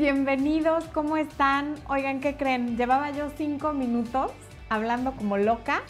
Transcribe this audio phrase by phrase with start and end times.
[0.00, 1.74] bienvenidos, ¿cómo están?
[1.86, 2.78] Oigan, ¿qué creen?
[2.78, 4.32] Llevaba yo cinco minutos
[4.70, 5.82] hablando como loca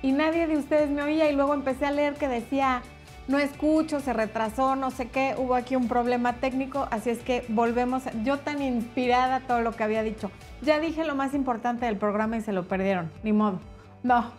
[0.00, 2.80] y nadie de ustedes me oía y luego empecé a leer que decía,
[3.28, 7.44] no escucho, se retrasó, no sé qué, hubo aquí un problema técnico, así es que
[7.48, 10.30] volvemos, yo tan inspirada todo lo que había dicho.
[10.62, 13.60] Ya dije lo más importante del programa y se lo perdieron, ni modo.
[14.02, 14.32] No,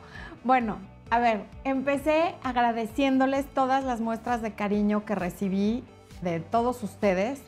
[0.44, 0.80] bueno,
[1.12, 5.84] a ver, empecé agradeciéndoles todas las muestras de cariño que recibí
[6.24, 7.44] de todos ustedes,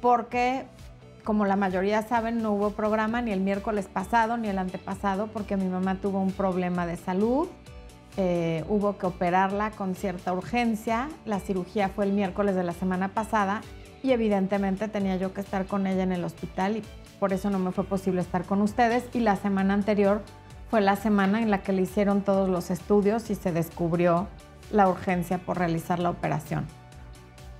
[0.00, 0.66] porque
[1.26, 5.58] como la mayoría saben, no hubo programa ni el miércoles pasado ni el antepasado, porque
[5.58, 7.48] mi mamá tuvo un problema de salud
[8.18, 11.08] eh, hubo que operarla con cierta urgencia.
[11.26, 13.60] La cirugía fue el miércoles de la semana pasada
[14.02, 16.82] y evidentemente tenía yo que estar con ella en el hospital y
[17.20, 19.04] por eso no me fue posible estar con ustedes.
[19.12, 20.22] Y la semana anterior
[20.70, 24.28] fue la semana en la que le hicieron todos los estudios y se descubrió
[24.70, 26.66] la urgencia por realizar la operación.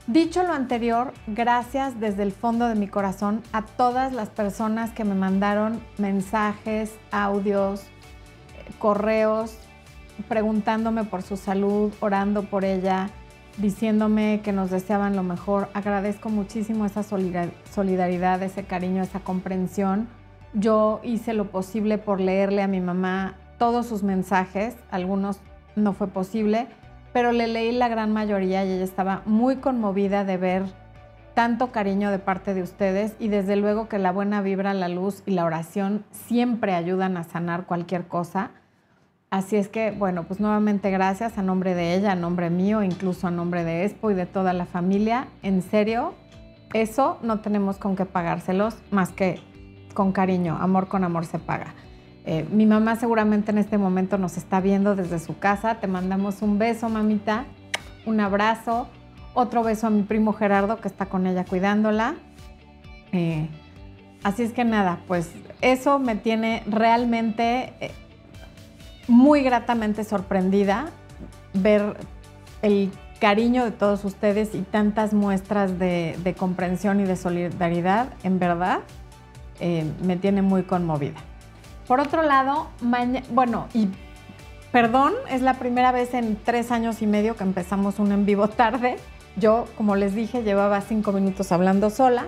[0.07, 5.03] Dicho lo anterior, gracias desde el fondo de mi corazón a todas las personas que
[5.03, 7.83] me mandaron mensajes, audios,
[8.79, 9.59] correos
[10.29, 13.11] preguntándome por su salud, orando por ella,
[13.59, 15.69] diciéndome que nos deseaban lo mejor.
[15.75, 20.09] Agradezco muchísimo esa solidaridad, ese cariño, esa comprensión.
[20.55, 25.41] Yo hice lo posible por leerle a mi mamá todos sus mensajes, algunos
[25.75, 26.69] no fue posible,
[27.17, 30.65] pero le leí la gran mayoría y ella estaba muy conmovida de ver
[31.33, 35.23] tanto cariño de parte de ustedes y desde luego que la buena vibra, la luz
[35.25, 38.51] y la oración siempre ayudan a sanar cualquier cosa.
[39.31, 43.29] Así es que, bueno, pues nuevamente gracias a nombre de ella, a nombre mío, incluso
[43.29, 45.29] a nombre de Expo y de toda la familia.
[45.43, 46.13] En serio,
[46.75, 49.41] eso no tenemos con qué pagárselos más que
[49.95, 50.59] con cariño.
[50.61, 51.73] Amor con amor se paga.
[52.27, 55.77] Eh, mi mamá seguramente en este momento nos está viendo desde su casa.
[55.77, 57.45] Te mandamos un beso, mamita,
[58.05, 58.89] un abrazo,
[59.33, 62.17] otro beso a mi primo Gerardo que está con ella cuidándola.
[63.13, 63.49] Eh,
[64.25, 65.31] así es que nada, pues
[65.61, 67.73] eso me tiene realmente...
[67.81, 67.91] Eh,
[69.09, 70.91] muy gratamente sorprendida
[71.55, 71.97] ver
[72.63, 78.81] el cariño de todos ustedes y tantas muestras de, comprensión y de solidaridad, en verdad,
[80.03, 81.21] me tiene muy conmovida.
[81.87, 82.69] Por otro lado,
[83.31, 83.89] bueno, y
[84.73, 88.49] perdón, es la primera vez en tres años y medio que empezamos un en vivo
[88.63, 88.97] tarde.
[89.37, 92.27] Yo, como les dije, llevaba cinco minutos hablando sola.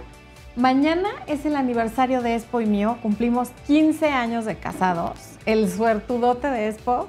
[0.56, 6.50] Mañana es el aniversario de Expo y mío, cumplimos 15 años de casados el suertudote
[6.50, 7.08] de Expo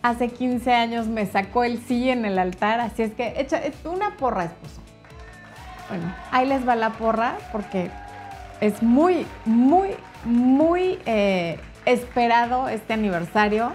[0.00, 4.16] hace 15 años me sacó el sí en el altar, así es que echa una
[4.16, 4.80] porra, esposo.
[5.90, 7.90] Bueno, ahí les va la porra porque
[8.62, 9.90] es muy, muy,
[10.24, 13.72] muy eh, esperado este aniversario.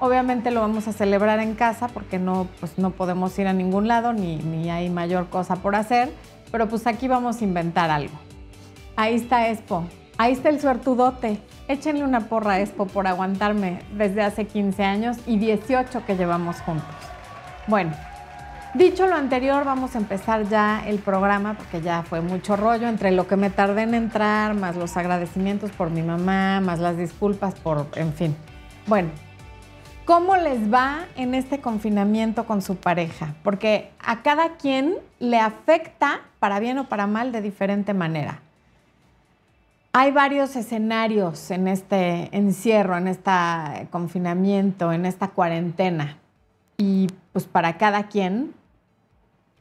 [0.00, 3.86] Obviamente lo vamos a celebrar en casa porque no, pues no podemos ir a ningún
[3.88, 6.12] lado ni, ni hay mayor cosa por hacer,
[6.50, 8.14] pero pues aquí vamos a inventar algo.
[8.96, 9.84] Ahí está Expo,
[10.18, 11.40] ahí está el suertudote.
[11.68, 16.60] Échenle una porra a Expo por aguantarme desde hace 15 años y 18 que llevamos
[16.62, 16.94] juntos.
[17.68, 17.92] Bueno,
[18.74, 23.10] dicho lo anterior, vamos a empezar ya el programa porque ya fue mucho rollo entre
[23.10, 27.54] lo que me tardé en entrar, más los agradecimientos por mi mamá, más las disculpas
[27.54, 28.36] por, en fin.
[28.86, 29.10] Bueno,
[30.04, 33.34] ¿cómo les va en este confinamiento con su pareja?
[33.42, 38.40] Porque a cada quien le afecta, para bien o para mal, de diferente manera.
[39.94, 43.30] Hay varios escenarios en este encierro, en este
[43.90, 46.16] confinamiento, en esta cuarentena.
[46.78, 48.54] Y pues para cada quien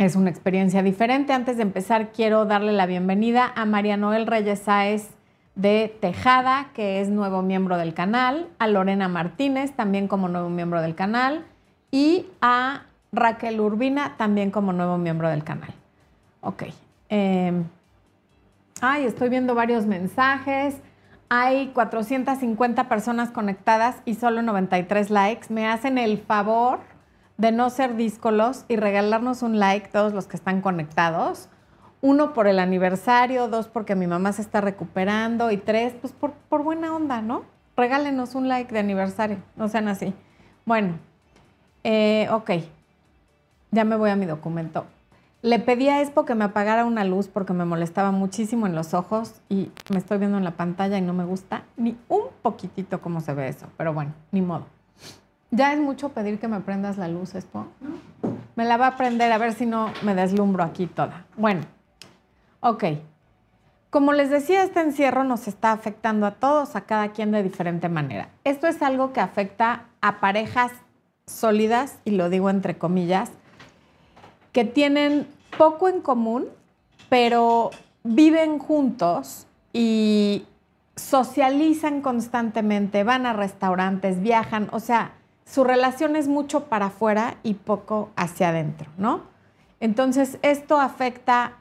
[0.05, 1.31] es una experiencia diferente.
[1.31, 5.09] Antes de empezar, quiero darle la bienvenida a María Noel Reyes Sáez
[5.53, 10.81] de Tejada, que es nuevo miembro del canal, a Lorena Martínez, también como nuevo miembro
[10.81, 11.45] del canal,
[11.91, 15.73] y a Raquel Urbina, también como nuevo miembro del canal.
[16.41, 16.63] Ok.
[17.09, 17.65] Em,
[18.83, 20.77] Ay, estoy viendo varios mensajes.
[21.29, 25.53] Hay 450 personas conectadas y solo 93 likes.
[25.53, 26.79] Me hacen el favor
[27.41, 31.49] de no ser díscolos y regalarnos un like todos los que están conectados.
[31.99, 36.33] Uno por el aniversario, dos porque mi mamá se está recuperando y tres, pues por,
[36.33, 37.43] por buena onda, ¿no?
[37.75, 40.13] Regálenos un like de aniversario, no sean así.
[40.65, 40.99] Bueno,
[41.83, 42.51] eh, ok,
[43.71, 44.85] ya me voy a mi documento.
[45.41, 48.93] Le pedí a Expo que me apagara una luz porque me molestaba muchísimo en los
[48.93, 53.01] ojos y me estoy viendo en la pantalla y no me gusta ni un poquitito
[53.01, 54.67] cómo se ve eso, pero bueno, ni modo.
[55.51, 57.67] Ya es mucho pedir que me prendas la luz, Expo.
[58.55, 61.25] Me la va a prender a ver si no me deslumbro aquí toda.
[61.35, 61.61] Bueno,
[62.61, 62.85] ok.
[63.89, 67.89] Como les decía, este encierro nos está afectando a todos, a cada quien de diferente
[67.89, 68.29] manera.
[68.45, 70.71] Esto es algo que afecta a parejas
[71.27, 73.31] sólidas, y lo digo entre comillas,
[74.53, 75.27] que tienen
[75.57, 76.47] poco en común,
[77.09, 77.71] pero
[78.03, 80.45] viven juntos y
[80.95, 85.11] socializan constantemente, van a restaurantes, viajan, o sea,
[85.51, 89.23] su relación es mucho para afuera y poco hacia adentro, ¿no?
[89.81, 91.57] Entonces, esto afecta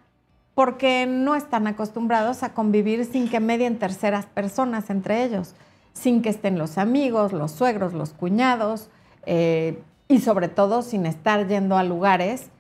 [0.55, 5.57] porque no están acostumbrados a convivir sin que medien terceras personas entre ellos,
[5.93, 8.91] sin que estén los amigos, los suegros, los cuñados,
[9.27, 12.51] eh, y sobre todo sin estar yendo a lugares,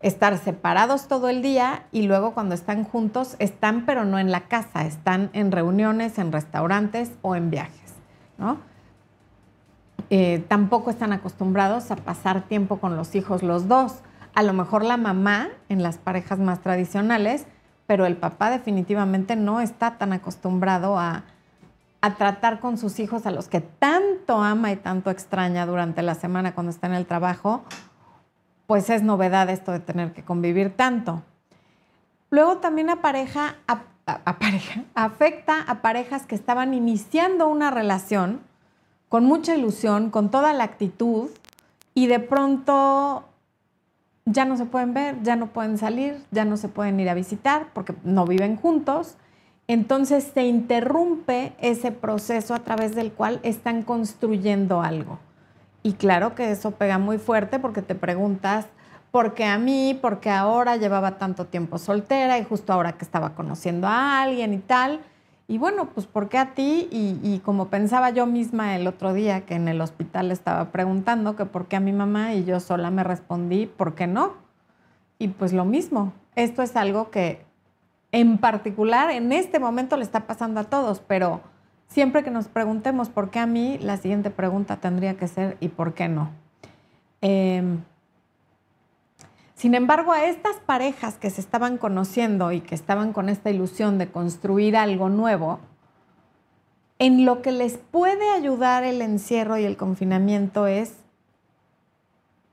[0.00, 4.48] estar separados todo el día y luego cuando están juntos están pero no en la
[4.48, 7.92] casa, están en reuniones, en restaurantes o en viajes,
[8.38, 8.69] ¿no?
[10.10, 14.00] Eh, tampoco están acostumbrados a pasar tiempo con los hijos los dos.
[14.34, 17.46] A lo mejor la mamá en las parejas más tradicionales,
[17.86, 21.24] pero el papá definitivamente no está tan acostumbrado a,
[22.00, 26.14] a tratar con sus hijos a los que tanto ama y tanto extraña durante la
[26.14, 27.62] semana cuando está en el trabajo,
[28.66, 31.22] pues es novedad esto de tener que convivir tanto.
[32.30, 38.40] Luego también a pareja, a, pareja, afecta a parejas que estaban iniciando una relación
[39.10, 41.28] con mucha ilusión, con toda la actitud,
[41.92, 43.24] y de pronto
[44.24, 47.14] ya no se pueden ver, ya no pueden salir, ya no se pueden ir a
[47.14, 49.18] visitar porque no viven juntos
[49.72, 55.20] entonces se interrumpe ese proceso a través del cual están construyendo algo.
[55.84, 58.66] Y claro que eso pega muy fuerte porque te preguntas,
[59.12, 59.96] ¿por qué a mí?
[60.02, 64.54] ¿Por qué ahora llevaba tanto tiempo soltera y justo ahora que estaba conociendo a alguien
[64.54, 65.02] y tal?
[65.50, 66.88] Y bueno, pues ¿por qué a ti?
[66.92, 71.44] Y, como pensaba yo misma el otro día que en el hospital estaba preguntando que
[71.44, 74.34] por qué a mi mamá y yo sola me respondí, ¿por qué no?
[75.18, 77.44] Y pues lo mismo, esto es algo que
[78.12, 81.40] en particular en este momento le está pasando a todos, pero
[81.88, 85.66] siempre que nos preguntemos por qué a mí, la siguiente pregunta tendría que ser ¿y
[85.66, 86.30] por qué no?
[87.22, 87.80] Em,
[89.60, 93.98] sin embargo, a estas parejas que se estaban conociendo y que estaban con esta ilusión
[93.98, 95.60] de construir algo nuevo,
[96.98, 100.94] en lo que les puede ayudar el encierro y el confinamiento es,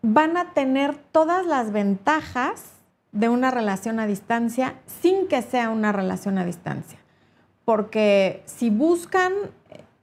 [0.02, 2.74] van a tener todas las ventajas
[3.14, 7.00] de una relación a distancia sin que sea una relación a distancia.
[7.64, 9.32] Porque si buscan,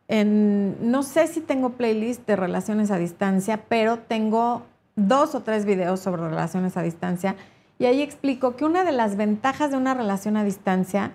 [0.09, 4.63] en, no sé si tengo playlist de relaciones a distancia, pero tengo
[4.97, 7.37] dos o tres videos sobre relaciones a distancia
[7.79, 11.13] y ahí explico que una de las ventajas de una relación a distancia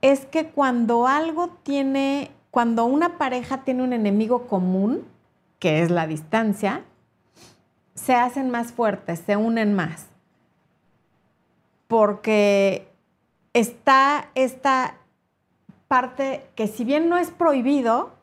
[0.00, 5.04] es que cuando algo tiene, cuando una pareja tiene un enemigo común,
[5.58, 6.84] que es la distancia,
[7.94, 10.06] se hacen más fuertes, se unen más
[11.86, 12.88] porque
[13.52, 14.96] está esta
[15.88, 18.14] parte que si bien no es prohibido,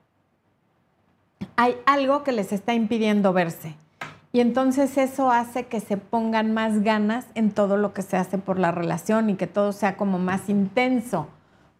[1.55, 3.75] hay algo que les está impidiendo verse.
[4.35, 8.39] Y entonces eso hace que se pongan más ganas en todo lo que se hace
[8.39, 11.27] por la relación y que todo sea como más intenso,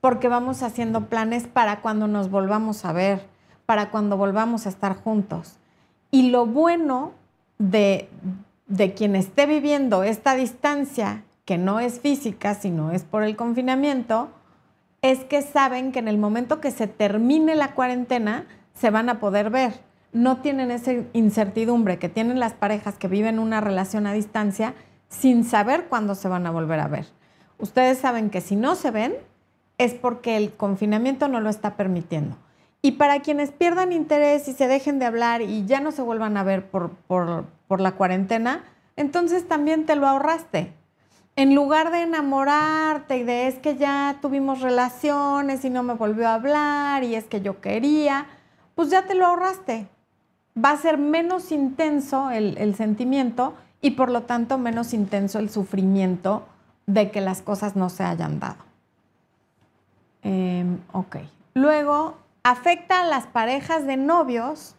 [0.01, 3.25] porque vamos haciendo planes para cuando nos volvamos a ver,
[3.65, 5.57] para cuando volvamos a estar juntos.
[6.11, 7.13] Y lo bueno
[7.57, 8.07] de,
[8.67, 14.29] de quien esté viviendo esta distancia que no es física, sino es por el confinamiento,
[15.01, 18.45] es que saben que en el momento que se termine la cuarentena
[18.75, 19.73] se van a poder ver.
[20.13, 24.74] No tienen esa incertidumbre que tienen las parejas que viven una relación a distancia
[25.10, 27.07] sin saber cuándo se van a volver a ver.
[27.57, 29.13] Ustedes saben que si no se ven
[29.77, 32.38] es porque el confinamiento no lo está permitiendo.
[32.82, 36.38] Y para quienes pierdan interés y se dejen de hablar y ya no se vuelvan
[36.38, 38.63] a ver por, por, por la cuarentena,
[38.96, 40.74] entonces también te lo ahorraste
[41.36, 46.27] en lugar de enamorarte y de es que ya tuvimos relaciones y no me volvió
[46.27, 48.27] a hablar y es que yo quería,
[48.75, 49.88] pues ya te lo ahorraste.
[50.57, 56.43] Va a ser menos intenso el, sentimiento y por lo tanto menos intenso el sufrimiento
[56.86, 58.63] de que las cosas no se hayan dado.
[60.22, 61.17] Em, ok.
[61.53, 64.75] Luego, afecta a las parejas de novios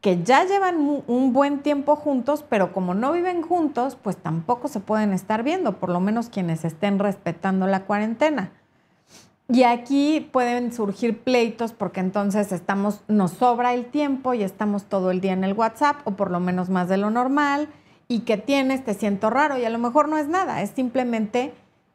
[0.00, 4.80] que ya llevan un buen tiempo juntos, pero como no viven juntos, pues tampoco se
[4.80, 8.52] pueden estar viendo, por lo menos quienes estén respetando la cuarentena.
[9.48, 15.12] Y aquí pueden surgir pleitos porque entonces estamos, nos sobra el tiempo y estamos todo
[15.12, 17.68] el día en el WhatsApp, o por lo menos más de lo normal,
[18.08, 21.54] y que tienes, te siento raro, y a lo mejor no es nada, es simplemente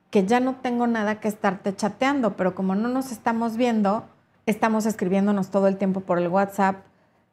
[0.09, 4.05] que ya no tengo nada que estarte chateando, pero como no nos estamos viendo,
[4.45, 6.77] estamos escribiéndonos todo el tiempo por el WhatsApp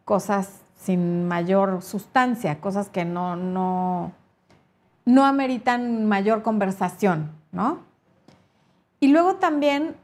[0.04, 4.12] cosas sin mayor sustancia, cosas que no, no,
[5.04, 7.80] no ameritan mayor conversación, ¿no?
[9.00, 9.96] Y luego también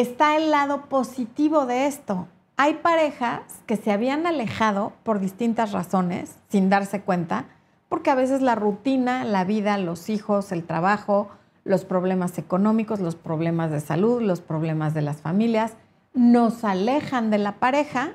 [0.00, 2.28] está el lado positivo de esto.
[2.56, 7.46] Hay parejas que se habían alejado por distintas razones, sin darse cuenta,
[7.88, 11.30] porque a veces la rutina, la vida, los hijos, el trabajo,
[11.64, 15.74] los problemas económicos, los problemas de salud, los problemas de las familias,
[16.14, 18.12] nos alejan de la pareja,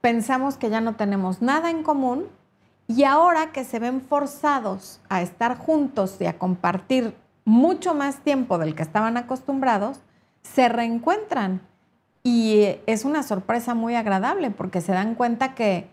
[0.00, 2.26] pensamos que ya no tenemos nada en común
[2.86, 8.58] y ahora que se ven forzados a estar juntos y a compartir mucho más tiempo
[8.58, 10.00] del que estaban acostumbrados,
[10.44, 11.60] se reencuentran.
[12.22, 15.88] Y es una sorpresa muy agradable porque se dan cuenta que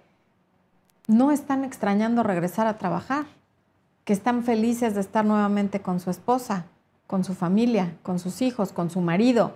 [1.08, 3.26] no están extrañando regresar a trabajar,
[4.06, 6.66] que están felices de estar nuevamente con su esposa,
[7.08, 9.54] con su familia, con sus hijos, con su marido.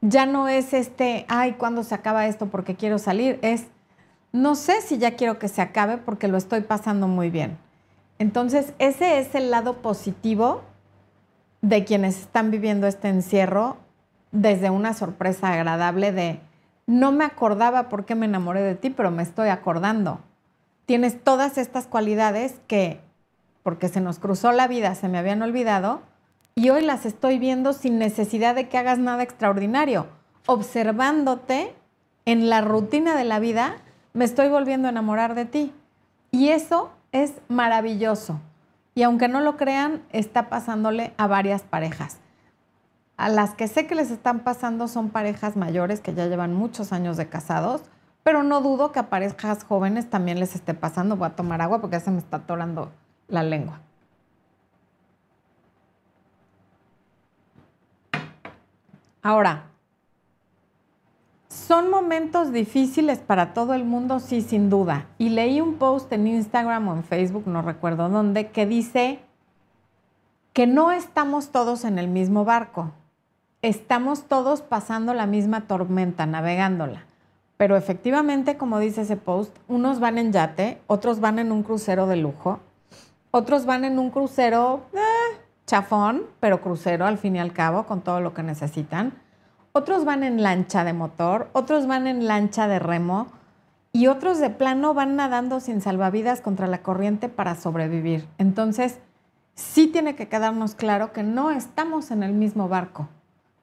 [0.00, 3.38] Ya no es este, ay, ¿cuándo se acaba esto porque quiero salir?
[3.42, 3.66] Es,
[4.32, 7.58] no sé si ya quiero que se acabe porque lo estoy pasando muy bien.
[8.18, 10.62] Entonces, ese es el lado positivo
[11.62, 13.76] de quienes están viviendo este encierro
[14.32, 16.40] desde una sorpresa agradable de,
[16.86, 20.20] no me acordaba por qué me enamoré de ti, pero me estoy acordando.
[20.86, 23.00] Tienes todas estas cualidades que,
[23.62, 26.02] porque se nos cruzó la vida, se me habían olvidado,
[26.54, 30.06] y hoy las estoy viendo sin necesidad de que hagas nada extraordinario.
[30.46, 31.74] Observándote
[32.24, 33.76] en la rutina de la vida,
[34.12, 35.72] me estoy volviendo a enamorar de ti.
[36.32, 38.40] Y eso es maravilloso.
[39.00, 42.18] Y aunque no lo crean, está pasándole a varias parejas.
[43.16, 46.92] A las que sé que les están pasando son parejas mayores que ya llevan muchos
[46.92, 47.80] años de casados,
[48.22, 51.16] pero no dudo que a parejas jóvenes también les esté pasando.
[51.16, 52.92] Voy a tomar agua porque ya se me está atorando
[53.26, 53.80] la lengua.
[59.22, 59.62] Ahora,
[61.50, 65.06] son momentos difíciles para todo el mundo, sí, sin duda.
[65.18, 69.18] Y leí un post en Instagram o en Facebook, no recuerdo dónde, que dice
[70.52, 72.92] que no estamos todos en el mismo barco.
[73.62, 77.04] Estamos todos pasando la misma tormenta, navegándola.
[77.56, 82.06] Pero efectivamente, como dice ese post, unos van en yate, otros van en un crucero
[82.06, 82.60] de lujo,
[83.32, 88.02] otros van en un crucero eh, chafón, pero crucero al fin y al cabo, con
[88.02, 89.14] todo lo que necesitan
[89.72, 93.28] otros van en lancha de motor, otros van en lancha de remo
[93.92, 98.26] y otros de plano van nadando sin salvavidas contra la corriente para sobrevivir.
[98.38, 98.98] Entonces,
[99.54, 103.08] sí tiene que quedarnos claro que no estamos en el mismo barco.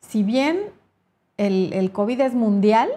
[0.02, 0.60] Si bien
[1.38, 2.90] el, el COVID es mundial,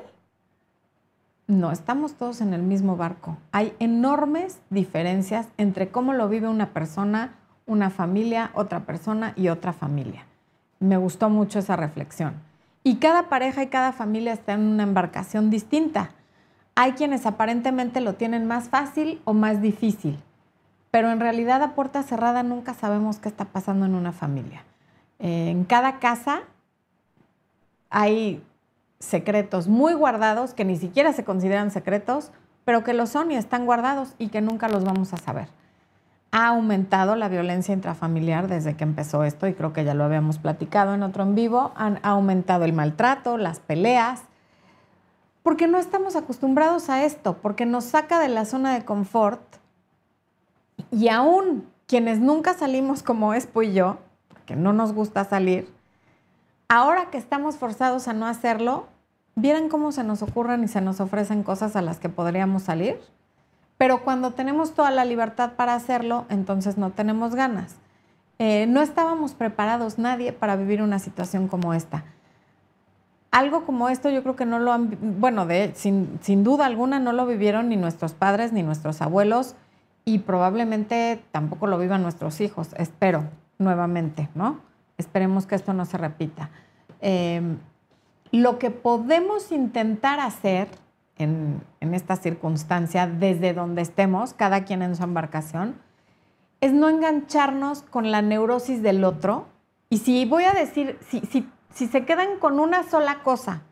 [1.47, 3.37] no estamos todos en el mismo barco.
[3.51, 7.35] Hay enormes diferencias entre cómo lo vive una persona,
[7.67, 10.27] una familia, otra persona y otra familia.
[10.79, 12.50] Me gustó mucho esa reflexión.
[12.83, 16.11] Y cada pareja y cada familia está en una embarcación distinta.
[16.75, 20.19] Hay quienes aparentemente lo tienen más fácil o más difícil,
[20.91, 24.65] pero en realidad a puerta cerrada nunca sabemos qué está pasando en una familia.
[25.19, 26.43] Eh, en cada casa
[27.91, 28.43] hay
[28.99, 32.33] secretos muy guardados que ni siquiera se consideran secretos,
[32.65, 35.49] pero que lo son y están guardados y que nunca los vamos a saber
[36.33, 40.39] ha aumentado la violencia intrafamiliar desde que empezó esto y creo que ya lo habíamos
[40.39, 44.23] platicado en otro en vivo, han aumentado el maltrato, las peleas,
[45.43, 49.41] porque no estamos acostumbrados a esto, porque nos saca de la zona de confort
[50.93, 55.69] y aún quienes nunca salimos como Espo y yo, porque no nos gusta salir,
[56.69, 58.87] ahora que estamos forzados a no hacerlo,
[59.35, 63.01] ¿vieran cómo se nos ocurren y se nos ofrecen cosas a las que podríamos salir?
[63.81, 67.77] Pero cuando tenemos toda la libertad para hacerlo, entonces no tenemos ganas.
[68.39, 72.05] Eh, no estábamos preparados nadie para vivir una situación como esta.
[73.31, 76.99] Algo como esto yo creo que no lo han, bueno, de, sin, sin duda alguna
[76.99, 79.55] no lo vivieron ni nuestros padres ni nuestros abuelos
[80.05, 84.61] y probablemente tampoco lo vivan nuestros hijos, espero, nuevamente, ¿no?
[84.99, 86.51] Esperemos que esto no se repita.
[87.01, 87.57] Em,
[88.31, 90.69] lo que podemos intentar hacer
[91.21, 95.77] en, esta circunstancia, desde donde estemos, cada quien en su embarcación,
[96.61, 99.47] es no engancharnos con la neurosis del otro.
[99.89, 101.21] Y si voy a decir, si,
[101.73, 103.63] si se quedan con una sola cosa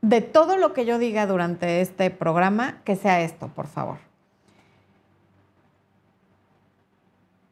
[0.00, 3.98] de todo lo que yo diga durante este programa, que sea esto, por favor.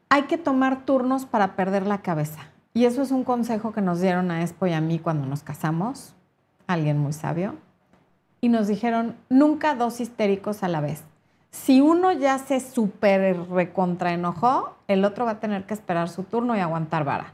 [0.09, 2.49] Hay que tomar turnos para perder la cabeza.
[2.73, 5.43] Y eso es un consejo que nos dieron a Expo y a mí cuando nos
[5.43, 6.15] casamos,
[6.67, 7.55] alguien muy sabio
[8.41, 11.03] y nos dijeron nunca dos histéricos a la vez.
[11.51, 16.57] Si uno ya se súper recontraenojó, el otro va a tener que esperar su turno
[16.57, 17.33] y aguantar vara.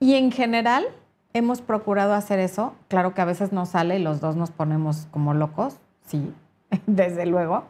[0.00, 0.86] Y en general
[1.32, 2.74] hemos procurado hacer eso.
[2.88, 6.32] Claro que a veces no sale y los dos nos ponemos como locos, sí,
[6.86, 7.64] desde luego.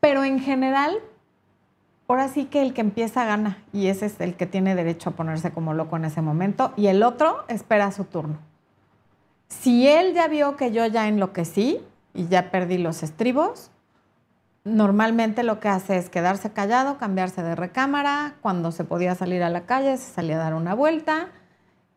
[0.00, 0.96] Pero en general,
[2.08, 5.12] ahora sí que el que empieza gana y ese es el que tiene derecho a
[5.12, 8.38] ponerse como loco en ese momento y el otro espera su turno.
[9.60, 11.78] Si él ya vio que yo ya enloquecí
[12.14, 13.70] y ya perdí los estribos,
[14.64, 19.50] normalmente lo que hace es quedarse callado, cambiarse de recámara, cuando se podía salir a
[19.50, 21.28] la calle se salía a dar una vuelta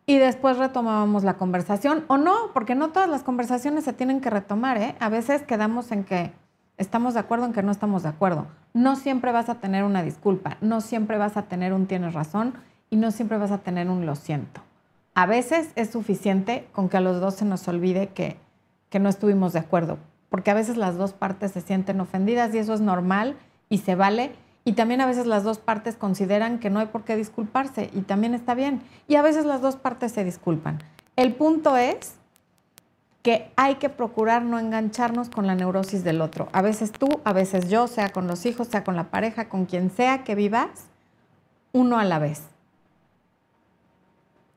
[0.04, 4.30] y después retomábamos la conversación o no, porque no todas las conversaciones se tienen que
[4.30, 4.94] retomar, ¿eh?
[5.00, 6.32] A veces quedamos en que
[6.76, 8.46] estamos de acuerdo en que no estamos de acuerdo.
[8.74, 12.54] No siempre vas a tener una disculpa, no siempre vas a tener un tienes razón
[12.90, 14.65] y no siempre vas a tener un lo siento.
[15.16, 18.36] A veces es suficiente con que a los dos se nos olvide que,
[18.90, 19.96] que no estuvimos de acuerdo,
[20.28, 23.34] porque a veces las dos partes se sienten ofendidas y eso es normal
[23.70, 24.32] y se vale.
[24.66, 28.02] Y también a veces las dos partes consideran que no hay por qué disculparse y
[28.02, 28.82] también está bien.
[29.08, 30.80] Y a veces las dos partes se disculpan.
[31.16, 32.16] El punto es
[33.22, 36.50] que hay que procurar no engancharnos con la neurosis del otro.
[36.52, 39.64] A veces tú, a veces yo, sea con los hijos, sea con la pareja, con
[39.64, 40.88] quien sea que vivas,
[41.72, 42.42] uno a la vez.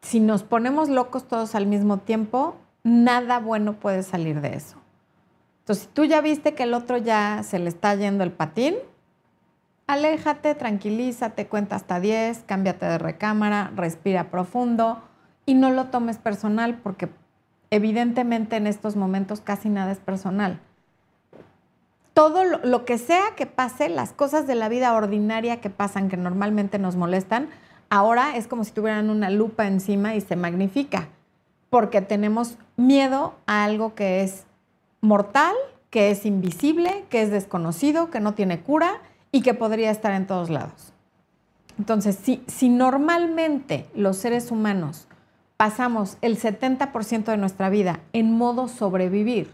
[0.02, 4.78] Si nos ponemos locos todos al mismo tiempo, nada bueno puede salir de eso.
[5.60, 8.76] Entonces, si tú ya viste que el otro ya se le está yendo el patín,
[9.88, 15.02] aléjate, tranquilízate, cuenta hasta 10, cámbiate de recámara, respira profundo
[15.46, 17.10] y no lo tomes personal porque
[17.72, 20.60] evidentemente en estos momentos casi nada es personal.
[22.14, 26.10] Todo lo, lo, que sea que pase, las cosas de la vida ordinaria que pasan,
[26.10, 27.48] que normalmente nos molestan,
[27.90, 31.08] ahora es como si tuvieran una lupa encima y se magnifica,
[31.70, 34.46] porque tenemos miedo a algo que es
[35.02, 35.56] mortal,
[35.90, 40.28] que es invisible, que es desconocido, que no tiene cura y que podría estar en
[40.28, 40.94] todos lados.
[41.78, 45.08] Entonces, si, normalmente los seres humanos
[45.56, 49.52] pasamos el 70% de nuestra vida en modo sobrevivir,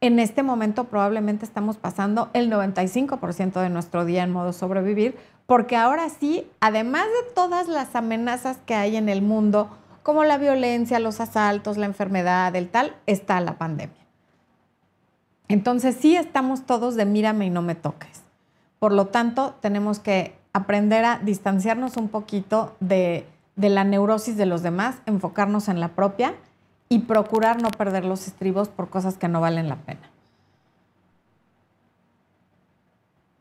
[0.00, 5.16] en este momento probablemente estamos pasando el 95% de nuestro día en modo sobrevivir,
[5.46, 9.70] porque ahora sí, además de todas las amenazas que hay en el mundo,
[10.02, 14.02] como la violencia, los asaltos, la enfermedad, el tal, está la pandemia.
[15.48, 18.22] Entonces sí estamos todos de mírame y no me toques.
[18.78, 24.62] Por lo tanto, tenemos que aprender a distanciarnos un poquito de, la neurosis de los
[24.62, 26.34] demás, enfocarnos en la propia
[26.88, 30.10] y procurar no perder los estribos por cosas que no valen la pena.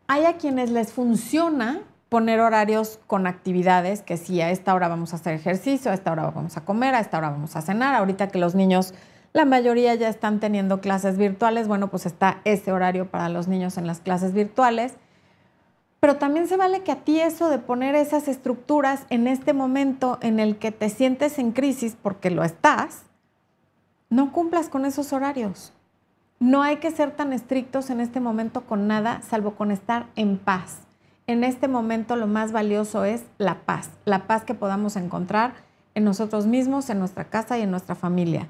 [0.08, 5.14] Hay a quienes les funciona poner horarios con actividades que sí, a esta hora vamos
[5.14, 7.96] a hacer ejercicio, a esta hora vamos a comer, a esta hora vamos a cenar.
[7.96, 8.94] Ahorita que los niños
[9.32, 11.70] la mayoría ya están teniendo clases virtuales.
[11.70, 14.96] Bueno, pues está ese horario para los niños en las clases virtuales.
[16.02, 20.18] Pero también se vale que a ti eso de poner esas estructuras en este momento
[20.22, 23.04] en el que te sientes en crisis, porque lo estás,
[24.10, 25.72] no cumplas con esos horarios.
[26.40, 30.38] No hay que ser tan estrictos en este momento con nada, salvo con estar en
[30.38, 30.91] paz.
[31.32, 35.54] En este momento lo más valioso es la paz, la paz que podamos encontrar
[35.96, 38.50] en nosotros mismos, en nuestra casa y en nuestra familia.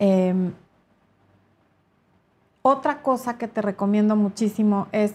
[0.00, 0.52] Em,
[2.62, 5.14] otra cosa que te recomiendo muchísimo es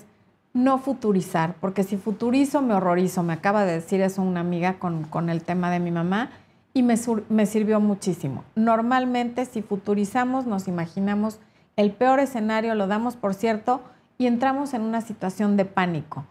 [0.53, 3.21] no futurizar, porque si futurizo me horrorizo.
[3.21, 6.31] Me acaba de decir eso una amiga con, el tema de mi mamá
[6.73, 6.95] y me,
[7.27, 8.45] me sirvió muchísimo.
[8.55, 11.41] Normalmente si futurizamos nos imaginamos
[11.75, 13.81] el peor escenario, lo damos por cierto
[14.17, 16.23] y entramos en una situación de pánico.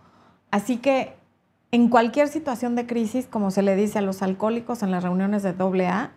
[0.52, 1.16] Así que
[1.72, 5.42] en cualquier situación de crisis, como se le dice a los alcohólicos en las reuniones
[5.42, 5.54] de
[5.88, 6.10] AA,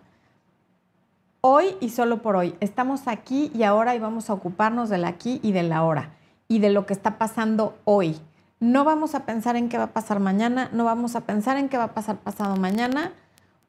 [1.40, 2.54] hoy y solo por hoy.
[2.60, 6.10] Estamos aquí y ahora y vamos a ocuparnos del aquí y del ahora
[6.48, 8.20] y de lo que está pasando hoy.
[8.60, 11.70] No vamos a pensar en qué va a pasar mañana, no vamos a pensar en
[11.70, 13.12] qué va a pasar pasado mañana,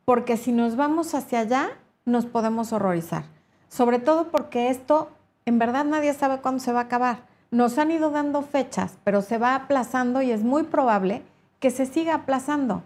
[0.03, 1.69] porque si nos vamos hacia allá,
[2.03, 3.23] nos podemos horrorizar.
[3.69, 5.11] Sobre todo porque esto,
[5.45, 7.26] en verdad nadie sabe cuándo se va a acabar.
[7.51, 11.23] Nos han ido dando fechas, pero se va aplazando y es muy probable
[11.59, 12.83] que se siga aplazando.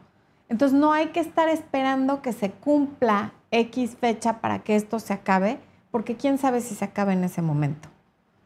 [0.49, 5.13] Entonces no hay que estar esperando que se cumpla X fecha para que esto se
[5.13, 5.59] acabe,
[5.91, 7.89] porque quién sabe si se acaba en ese momento.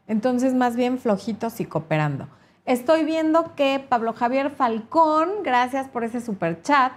[0.08, 2.28] Entonces, más bien flojitos y cooperando.
[2.64, 6.92] Estoy viendo que Pablo Javier Falcón, gracias por ese super chat,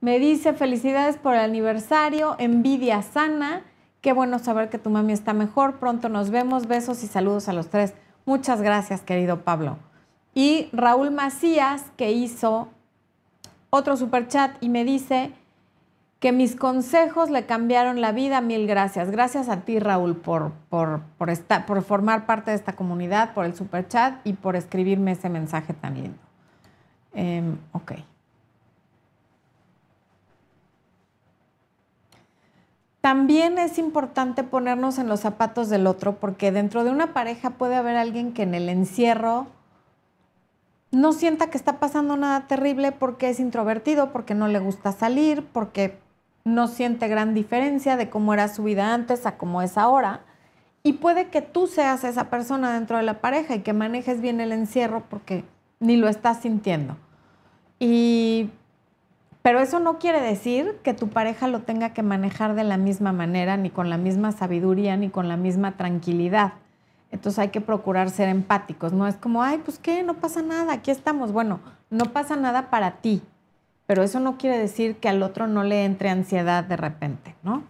[0.00, 3.62] me dice felicidades por el aniversario, envidia sana,
[4.00, 7.52] qué bueno saber que tu mami está mejor, pronto nos vemos, besos y saludos a
[7.52, 7.94] los tres.
[8.24, 9.78] Muchas gracias, querido Pablo.
[10.34, 12.68] Y Raúl Macías, que hizo
[13.70, 15.32] otro super chat y me dice,
[16.22, 18.40] que mis consejos le cambiaron la vida.
[18.40, 19.10] Mil gracias.
[19.10, 23.88] Gracias a ti, Raúl, por, por, por formar parte de esta comunidad, por el super
[23.88, 26.18] chat y por escribirme ese mensaje tan lindo.
[27.12, 27.94] Em, ok.
[33.02, 37.74] También es importante ponernos en los zapatos del otro porque dentro de una pareja puede
[37.74, 39.48] haber alguien que en el encierro
[40.92, 45.44] no sienta que está pasando nada terrible porque es introvertido, porque no le gusta salir,
[45.52, 45.98] porque
[46.44, 50.20] no siente gran diferencia de cómo era su vida antes a cómo es ahora.
[50.84, 54.40] Y puede que tú seas esa persona dentro de la pareja y que manejes bien
[54.40, 55.44] el encierro porque
[55.80, 56.96] ni lo estás sintiendo.
[57.80, 58.48] Y,
[59.42, 63.12] pero eso no quiere decir que tu pareja lo tenga que manejar de la misma
[63.12, 66.54] manera, ni con la misma sabiduría, ni con la misma tranquilidad.
[67.10, 68.92] Entonces hay que procurar ser empáticos.
[68.92, 71.32] No es como, ay, pues qué, no pasa nada, aquí estamos.
[71.32, 73.22] Bueno, no pasa nada para ti,
[73.86, 77.64] pero eso no quiere decir que al otro no le entre ansiedad de repente, ¿no?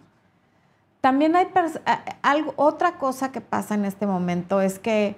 [1.01, 1.47] También hay
[2.21, 5.17] algo, otra cosa que pasa en este momento es que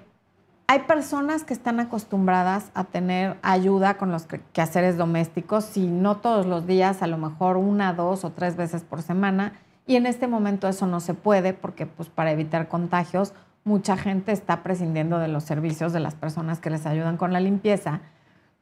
[0.68, 6.44] hay personas que están acostumbradas a tener ayuda con los quehaceres domésticos, si no todos
[6.46, 9.52] los días, a lo mejor una, dos o tres veces por semana,
[9.86, 14.32] y en este momento eso no se puede porque pues para evitar contagios mucha gente
[14.32, 18.00] está prescindiendo de los servicios de las personas que les ayudan con la limpieza.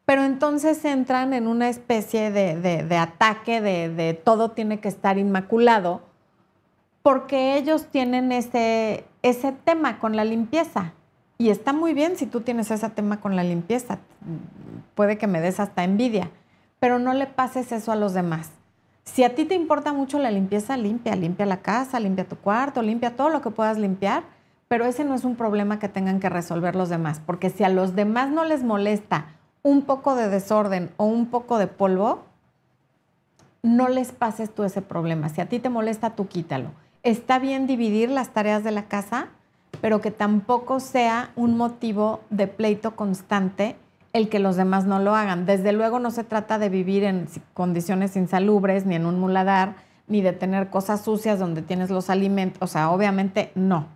[0.06, 6.02] Pero entonces entran en una especie de, ataque de, todo tiene que estar inmaculado,
[7.02, 10.92] porque ellos tienen ese, ese tema con la limpieza.
[11.38, 13.98] Y está muy bien si tú tienes ese tema con la limpieza.
[14.94, 16.30] Puede que me des hasta envidia,
[16.78, 18.50] pero no le pases eso a los demás.
[19.04, 22.82] Si a ti te importa mucho la limpieza, limpia, limpia la casa, limpia tu cuarto,
[22.82, 24.22] limpia todo lo que puedas limpiar,
[24.68, 27.68] pero ese no es un problema que tengan que resolver los demás, porque si a
[27.68, 29.26] los demás no les molesta
[29.62, 32.24] un poco de desorden o un poco de polvo,
[33.62, 35.28] no les pases tú ese problema.
[35.28, 36.70] Si a ti te molesta, tú quítalo.
[37.02, 39.28] Está bien dividir las tareas de la casa,
[39.84, 43.76] pero que tampoco sea un motivo de pleito constante
[44.14, 45.44] el que los demás no lo hagan.
[45.44, 49.74] Desde luego no se trata de vivir en condiciones insalubres, ni en un muladar,
[50.08, 52.62] ni de tener cosas sucias donde tienes los alimentos.
[52.62, 53.88] O sea, obviamente no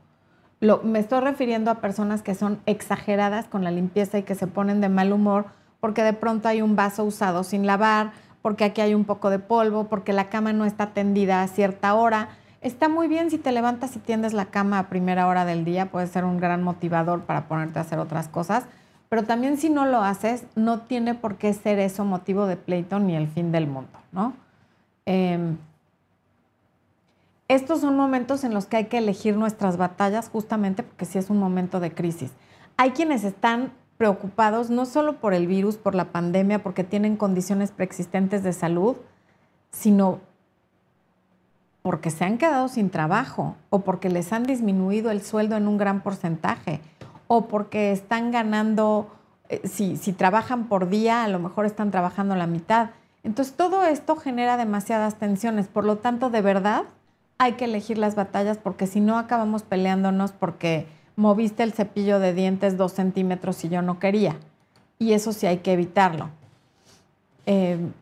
[0.83, 4.83] me estoy refiriendo a personas que son exageradas con la limpieza y que se ponen
[4.83, 5.46] de mal humor
[5.81, 9.38] porque de pronto hay un vaso usado sin lavar, porque aquí hay un poco de
[9.38, 12.29] polvo, porque la cama no está tendida a cierta hora.
[12.60, 15.90] Está muy bien si te levantas y tiendes la cama a primera hora del día,
[15.90, 18.64] puede ser un gran motivador para ponerte a hacer otras cosas,
[19.08, 22.98] pero también si no lo haces, no tiene por qué ser eso motivo de pleito
[22.98, 24.34] ni el fin del mundo, ¿no?
[25.06, 25.56] Em,
[27.46, 31.30] estos son momentos en los que hay que elegir nuestras batallas justamente porque sí es
[31.30, 32.32] un momento de crisis.
[32.76, 37.70] Hay quienes están preocupados no solo por el virus, por la pandemia, porque tienen condiciones
[37.70, 38.96] preexistentes de salud,
[39.70, 40.20] sino
[41.88, 45.79] porque se han quedado sin trabajo o porque les han disminuido el sueldo en un
[45.79, 46.83] gran porcentaje
[47.29, 49.11] o porque están ganando,
[49.48, 52.90] eh, si, si trabajan por día, a lo mejor están trabajando la mitad.
[53.24, 55.66] Entonces todo esto genera demasiadas tensiones.
[55.68, 56.83] Por lo tanto, de verdad,
[57.38, 62.35] hay que elegir las batallas porque si no acabamos peleándonos porque moviste el cepillo de
[62.35, 64.37] dientes dos centímetros y yo no quería.
[64.98, 66.29] Y eso sí hay que evitarlo.
[67.46, 67.94] Em,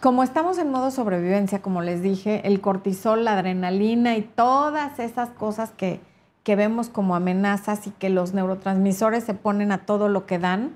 [0.00, 5.30] como estamos en modo sobrevivencia, como les dije, el cortisol, la adrenalina y todas esas
[5.30, 6.00] cosas que,
[6.46, 10.74] vemos como amenazas y que los neurotransmisores se ponen a todo lo que dan,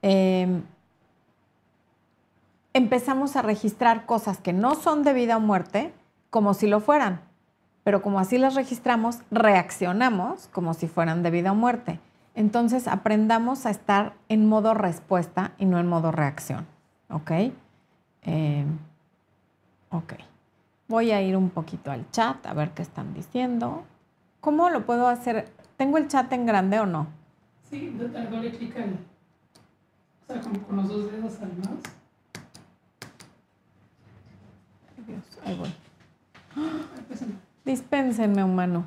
[0.00, 0.62] em,
[2.72, 5.92] empezamos a registrar cosas que no son de vida o muerte
[6.30, 7.20] como si lo fueran.
[7.82, 11.98] Pero como así las registramos, reaccionamos como si fueran de vida o muerte.
[12.36, 16.64] Entonces aprendamos a estar en modo respuesta y no en modo reacción.
[17.10, 17.32] ¿Ok?
[18.30, 18.62] Eh,
[19.90, 20.12] ok.
[20.86, 23.84] Voy a ir un poquito al chat a ver qué están diciendo.
[24.42, 25.50] ¿Cómo lo puedo hacer?
[25.78, 27.06] ¿Tengo el chat en grande o no?
[27.70, 28.98] Sí, dale clic ahí.
[30.22, 31.82] O sea, como con los dos dedos al mouse.
[35.06, 35.74] Dios, ahí voy.
[37.64, 38.84] Dispénsenme, humanos.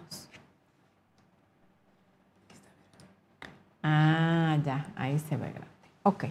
[3.81, 5.67] Ah, ya, ahí se ve grande.
[6.03, 6.25] Ok.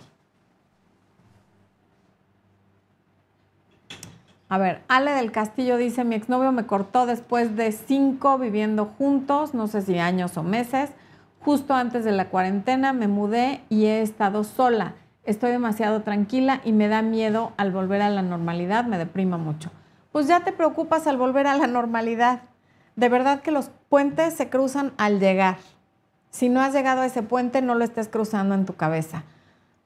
[4.50, 9.54] A ver, Ale del Castillo dice, mi exnovio me cortó después de cinco viviendo juntos,
[9.54, 10.90] no sé si años o meses.
[11.40, 14.92] Justo antes de la cuarentena me mudé y he estado sola.
[15.24, 19.70] Estoy demasiado tranquila y me da miedo al volver a la normalidad, me deprima mucho
[20.12, 22.42] pues ya te preocupas al volver a la normalidad.
[22.96, 25.58] De verdad que los puentes se cruzan al llegar.
[26.30, 29.24] Si no has llegado a ese puente, no lo estés cruzando en tu cabeza.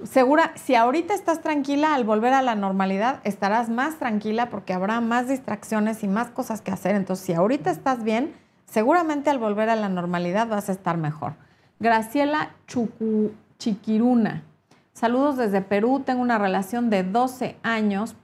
[0.05, 5.01] Segura, si ahorita estás tranquila, al volver a la normalidad estarás más tranquila porque habrá
[5.01, 6.95] más distracciones y más cosas que hacer.
[6.95, 8.35] Entonces, si ahorita estás bien,
[8.67, 11.35] seguramente al volver a la normalidad vas a estar mejor.
[11.81, 12.51] Graciela
[13.59, 14.43] Chiquiruna.
[14.93, 16.03] Saludos desde Perú.
[16.05, 18.15] Tengo una relación de 12 años,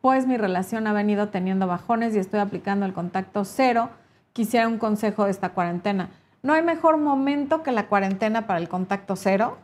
[0.00, 3.90] pues mi relación ha venido teniendo bajones y estoy aplicando el contacto cero.
[4.32, 6.08] Quisiera un consejo de esta cuarentena.
[6.42, 9.58] No hay mejor momento que la cuarentena para el contacto cero,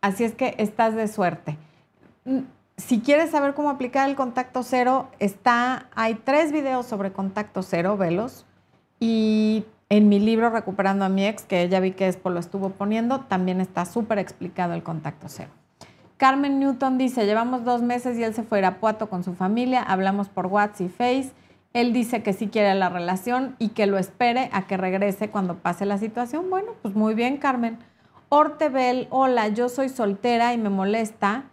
[0.00, 1.56] así es que estás de suerte.
[2.24, 2.40] Mm,
[2.76, 7.96] si quieres saber cómo aplicar el contacto cero, está, hay tres videos sobre contacto cero,
[7.96, 8.46] velos.
[8.98, 12.70] Y en mi libro Recuperando a mi ex, que ya vi que Expo lo estuvo
[12.70, 15.50] poniendo, también está súper explicado el contacto cero.
[16.16, 19.82] Carmen Newton dice, llevamos dos meses y él se fue a Irapuato con su familia,
[19.82, 21.32] hablamos por WhatsApp y Face.
[21.72, 25.58] Él dice que sí quiere la relación y que lo espere a que regrese cuando
[25.58, 26.50] pase la situación.
[26.50, 27.78] Bueno, pues muy bien, Carmen.
[28.32, 31.46] Ortebel, hola, yo soy soltera y me molesta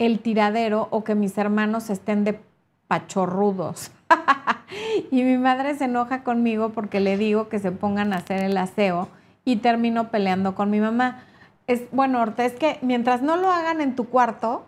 [0.00, 2.40] el tiradero o que mis hermanos estén de
[2.88, 3.92] pachorrudos.
[5.12, 8.56] y mi madre se enoja conmigo porque le digo que se pongan a hacer el
[8.56, 9.06] aseo
[9.44, 11.22] y termino peleando con mi mamá.
[11.68, 14.66] Es, bueno, Orte, es que mientras no lo hagan en tu cuarto,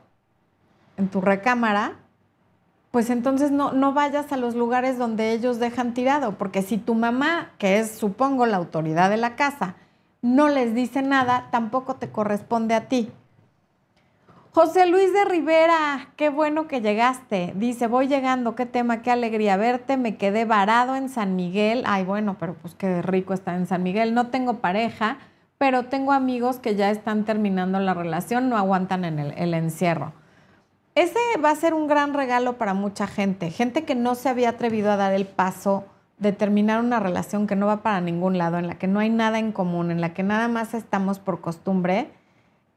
[0.97, 1.95] en tu recámara,
[2.93, 6.95] pues entonces no, no vayas a los lugares donde ellos dejan tirado, porque si tu
[6.95, 9.75] mamá, que es supongo la autoridad de la casa,
[10.23, 13.11] no les dice nada, tampoco te corresponde a ti.
[14.53, 17.53] José Luis de Rivera, qué bueno que llegaste.
[17.55, 19.97] Dice, voy llegando, qué tema, qué alegría verte.
[19.97, 21.85] Me quedé varado en San Miguel.
[21.87, 24.15] Ay, bueno, pero pues qué rico está en San Miguel.
[24.15, 25.19] No tengo pareja,
[25.59, 30.13] pero tengo amigos que ya están terminando la relación, no aguantan en el, el encierro.
[30.97, 33.53] Ese va a ser un gran regalo para mucha gente.
[33.53, 35.85] Gente que no se había atrevido a dar el paso
[36.19, 39.11] de terminar una relación que no va para ningún lado, en la que no hay
[39.11, 42.11] nada en común, en la que nada más estamos por costumbre,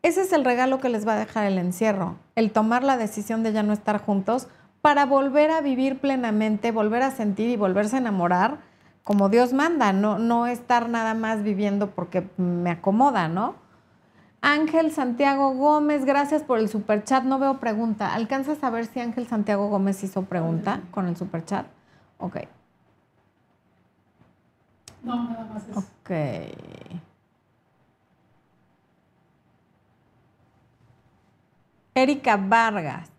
[0.03, 3.43] ese es el regalo que les va a dejar el encierro, el tomar la decisión
[3.43, 4.47] de ya no estar juntos
[4.81, 8.59] para volver a vivir plenamente, volver a sentir y volverse a enamorar
[9.03, 13.55] como Dios manda, no, no estar nada más viviendo porque me acomoda, ¿no?
[14.41, 17.23] Ángel Santiago Gómez, gracias por el superchat.
[17.23, 18.13] No veo pregunta.
[18.13, 21.67] ¿Alcanzas a ver si Ángel Santiago Gómez hizo pregunta con el superchat?
[22.17, 22.37] Ok.
[25.03, 25.79] No, nada más eso.
[25.79, 26.11] Ok.
[31.93, 33.11] Erika Vargas.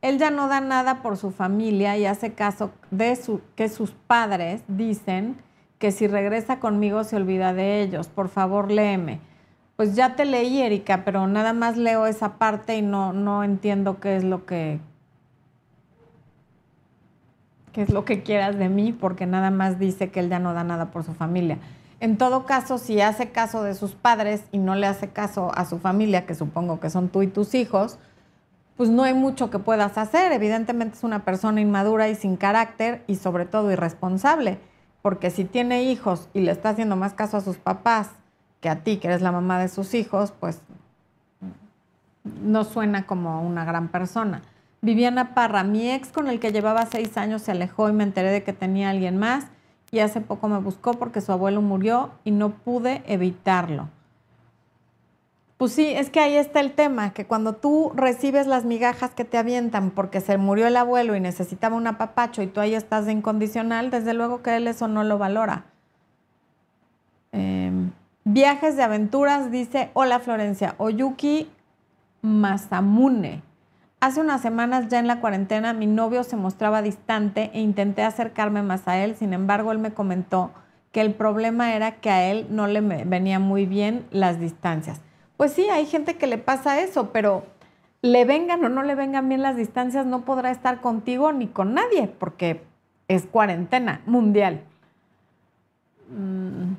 [0.00, 3.92] Él ya no da nada por su familia y hace caso de su, que sus
[3.92, 5.36] padres dicen
[5.78, 8.08] que si regresa conmigo se olvida de ellos.
[8.08, 9.20] Por favor, léeme.
[9.76, 13.98] Pues ya te leí, Erika, pero nada más leo esa parte y no, no entiendo
[13.98, 14.78] qué es lo que
[17.74, 20.54] qué es lo que quieras de mí, porque nada más dice que él ya no
[20.54, 21.58] da nada por su familia.
[22.00, 25.64] En todo caso, si hace caso de sus padres y no le hace caso a
[25.64, 27.98] su familia, que supongo que son tú y tus hijos,
[28.76, 30.32] pues no hay mucho que puedas hacer.
[30.32, 34.58] Evidentemente es una persona inmadura y sin carácter y sobre todo irresponsable,
[35.02, 38.10] porque si tiene hijos y le está haciendo más caso a sus papás
[38.60, 40.60] que a ti, que eres la mamá de sus hijos, pues
[42.24, 44.42] no suena como una gran persona.
[44.84, 48.30] Viviana Parra, mi ex con el que llevaba seis años se alejó y me enteré
[48.30, 49.46] de que tenía alguien más
[49.90, 53.88] y hace poco me buscó porque su abuelo murió y no pude evitarlo.
[55.56, 59.24] Pues sí, es que ahí está el tema, que cuando tú recibes las migajas que
[59.24, 63.06] te avientan porque se murió el abuelo y necesitaba un apapacho y tú ahí estás
[63.06, 65.64] de incondicional, desde luego que él eso no lo valora.
[67.32, 67.90] Em,
[68.24, 71.48] viajes de aventuras, dice, hola Florencia, Oyuki
[72.20, 73.43] Masamune.
[74.04, 78.62] Hace unas semanas ya en la cuarentena mi novio se mostraba distante e intenté acercarme
[78.62, 80.50] más a él, sin embargo él me comentó
[80.92, 85.00] que el problema era que a él no le venía muy bien las distancias.
[85.38, 87.46] Pues sí, hay gente que le pasa eso, pero
[88.02, 91.72] le vengan o no le vengan bien las distancias, no podrá estar contigo ni con
[91.72, 92.62] nadie, porque
[93.08, 94.60] es cuarentena mundial.
[96.10, 96.74] Mm.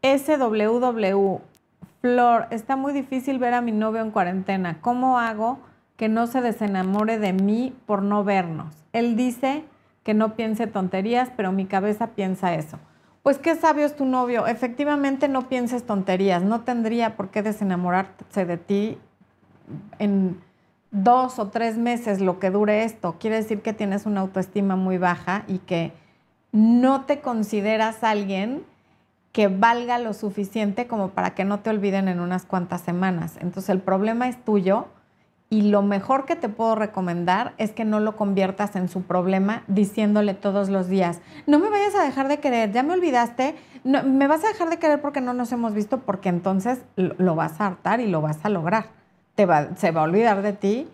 [0.00, 1.40] SWW,
[2.00, 4.78] Flor, está muy difícil ver a mi novio en cuarentena.
[4.80, 5.67] ¿Cómo hago?
[5.98, 8.72] Que no se desenamore de mí por no vernos.
[8.92, 9.64] Él dice
[10.04, 12.78] que no piense tonterías, pero mi cabeza piensa eso.
[13.24, 14.46] Pues qué sabio es tu novio.
[14.46, 16.40] Efectivamente no pienses tonterías.
[16.40, 18.98] No tendría por qué desenamorarse de ti
[19.98, 20.40] en
[20.92, 23.16] dos o tres meses lo que dure esto.
[23.18, 25.92] Quiere decir que tienes una autoestima muy baja y que
[26.52, 28.62] no te consideras alguien
[29.32, 33.36] que valga lo suficiente como para que no te olviden en unas cuantas semanas.
[33.40, 34.86] Entonces el problema es tuyo
[35.50, 39.62] y lo mejor que te puedo recomendar es que no lo conviertas en su problema
[39.66, 44.02] diciéndole todos los días, no me vayas a dejar de querer, ya me olvidaste, no,
[44.02, 47.60] me vas a dejar de querer porque no nos hemos visto, porque entonces lo vas
[47.60, 48.86] a hartar y lo vas a lograr.
[49.34, 50.88] Te va, se va a olvidar de ti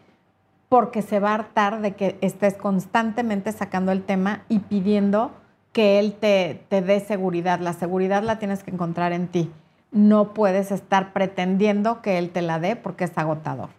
[0.69, 5.33] porque se va a hartar de que estés constantemente sacando el tema y pidiendo
[5.73, 7.59] que él te, te dé seguridad.
[7.59, 9.51] La seguridad la tienes que encontrar en ti.
[9.90, 13.71] No puedes estar pretendiendo que él te la dé porque es agotador.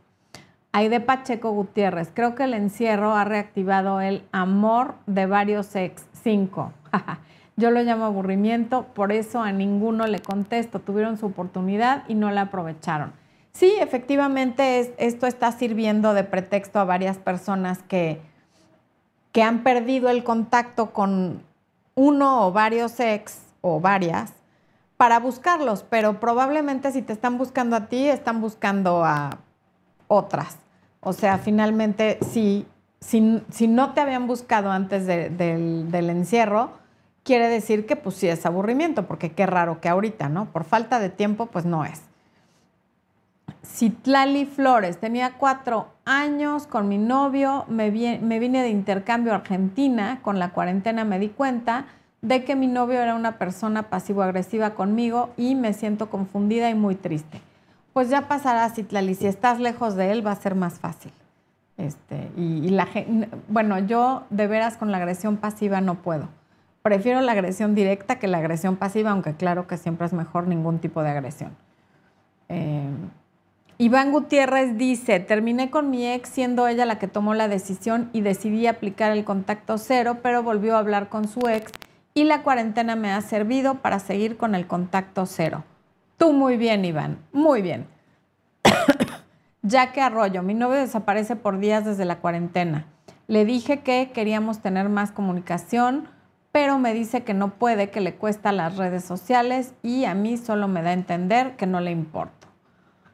[0.77, 6.05] Aide Pacheco Gutiérrez, creo que el encierro ha reactivado el amor de varios ex.
[6.21, 6.73] Cinco.
[7.55, 10.81] Yo lo llamo aburrimiento, por eso a ninguno le contesto.
[10.81, 13.13] Tuvieron su oportunidad y no la aprovecharon.
[13.53, 18.19] Sí, efectivamente esto está sirviendo de pretexto a varias personas que,
[19.31, 21.41] que han perdido el contacto con
[21.93, 24.33] uno o varios ex o varias
[24.97, 29.37] para buscarlos, pero probablemente si te están buscando a ti, están buscando a
[30.09, 30.64] otras.
[31.05, 32.65] O sea, finalmente, si,
[32.99, 36.71] si, no te habían buscado antes del, encierro,
[37.21, 40.45] quiere decir que pues sí es aburrimiento, porque qué raro que ahorita, ¿no?
[40.45, 42.01] Por falta de tiempo, pues no es.
[43.63, 50.21] Citlali Flores, tenía cuatro años con mi novio, me, me vine de intercambio a Argentina,
[50.23, 51.85] con la cuarentena me di cuenta
[52.23, 56.95] de que mi novio era una persona pasivo-agresiva conmigo y me siento confundida y muy
[56.95, 57.41] triste.
[57.95, 61.13] Pues ya pasará, Citlali, si estás lejos de él va a ser más fácil.
[61.77, 62.89] Este, y, la
[63.47, 66.27] bueno, yo de veras con la agresión pasiva no puedo.
[66.81, 70.79] Prefiero la agresión directa que la agresión pasiva, aunque claro que siempre es mejor ningún
[70.79, 71.55] tipo de agresión.
[72.49, 72.89] Eh,
[73.77, 78.19] Iván Gutiérrez dice, terminé con mi ex siendo ella la que tomó la decisión y
[78.19, 81.71] decidí aplicar el contacto cero, pero volvió a hablar con su ex
[82.13, 85.63] y la cuarentena me ha servido para seguir con el contacto cero.
[86.17, 87.87] Tú muy bien, Iván, muy bien.
[89.61, 92.85] ya que Arroyo, mi novio desaparece por días desde la cuarentena.
[93.27, 96.07] Le dije que queríamos tener más comunicación,
[96.51, 100.37] pero me dice que no puede, que le cuesta las redes sociales y a mí
[100.37, 102.47] solo me da a entender que no le importo.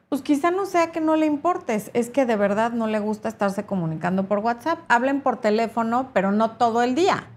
[0.10, 3.30] Pues quizá no sea que no le importes, es que de verdad no le gusta
[3.30, 4.80] estarse comunicando por WhatsApp.
[4.90, 7.30] Hablen por teléfono, pero no todo el día.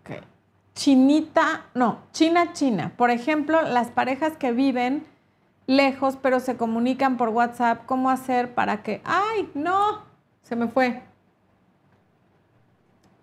[0.00, 0.22] Ok.
[0.74, 2.92] Chinita, no, China, China.
[2.96, 5.06] Por ejemplo, las parejas que viven
[5.66, 10.02] lejos pero se comunican por WhatsApp, ¿cómo hacer para que, ay, no,
[10.42, 11.02] se me fue?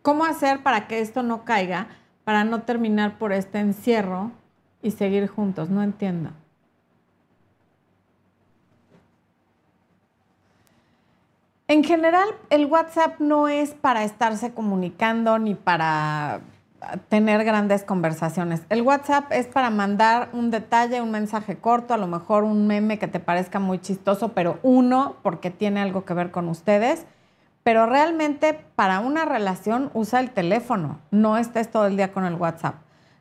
[0.02, 1.88] ¿Cómo hacer para que esto no caiga,
[2.24, 4.32] para no terminar por este encierro
[4.82, 5.70] y seguir juntos?
[5.70, 6.32] No entiendo.
[11.72, 16.42] En general, el WhatsApp no es para estarse comunicando ni para
[17.08, 18.64] tener grandes conversaciones.
[18.68, 23.00] El WhatsApp es para mandar un detalle, un mensaje corto, a lo mejor un meme
[23.00, 27.06] que te parezca muy chistoso, pero uno porque tiene algo que ver con ustedes
[27.64, 32.36] pero realmente para una relación usa el teléfono, no estés todo el día con el
[32.36, 32.76] WhatsApp.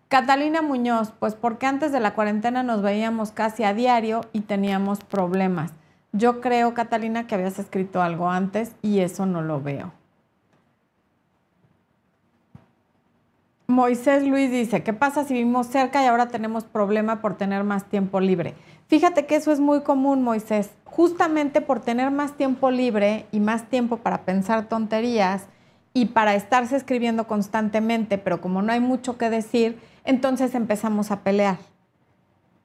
[0.08, 5.04] Catalina Muñoz, pues porque antes de la cuarentena nos veíamos casi a diario y teníamos
[5.04, 5.72] problemas.
[6.12, 9.92] Yo creo, Catalina, que habías escrito algo antes y eso no lo veo.
[13.68, 17.84] Moisés Luis dice, ¿qué pasa si vivimos cerca y ahora tenemos problema por tener más
[17.84, 18.54] tiempo libre?
[18.88, 23.68] Fíjate que eso es muy común, Moisés justamente por tener más tiempo libre y más
[23.68, 25.46] tiempo para pensar tonterías
[25.94, 31.20] y para estarse escribiendo constantemente, pero como no hay mucho que decir, entonces empezamos a
[31.20, 31.58] pelear.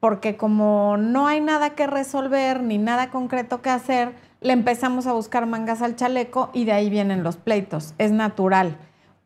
[0.00, 5.12] Porque como no hay nada que resolver ni nada concreto que hacer, le empezamos a
[5.12, 7.94] buscar mangas al chaleco y de ahí vienen los pleitos.
[7.98, 8.76] Es natural.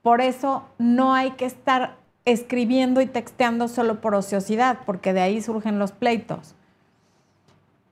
[0.02, 5.42] Por eso no hay que estar escribiendo y texteando solo por ociosidad, porque de ahí
[5.42, 6.54] surgen los pleitos.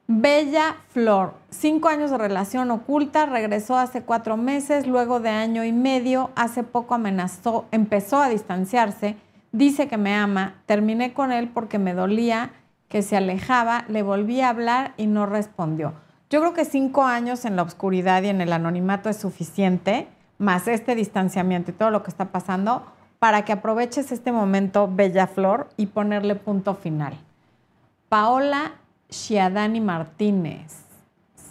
[0.07, 5.73] Bella Flor, cinco años de relación oculta, regresó hace cuatro meses, luego de año y
[5.73, 9.17] medio, hace poco amenazó, empezó a distanciarse,
[9.53, 12.53] dice que me ama, terminé con él porque me dolía,
[12.89, 15.93] que se alejaba, le volví a hablar y no respondió.
[16.31, 20.69] Yo creo que cinco años en la oscuridad y en el anonimato es suficiente, más
[20.69, 22.85] este distanciamiento y todo lo que está pasando,
[23.19, 27.15] para que aproveches este momento, Bella Flor, y ponerle punto final.
[28.09, 28.73] Paola
[29.11, 30.85] Shiadani Martínez.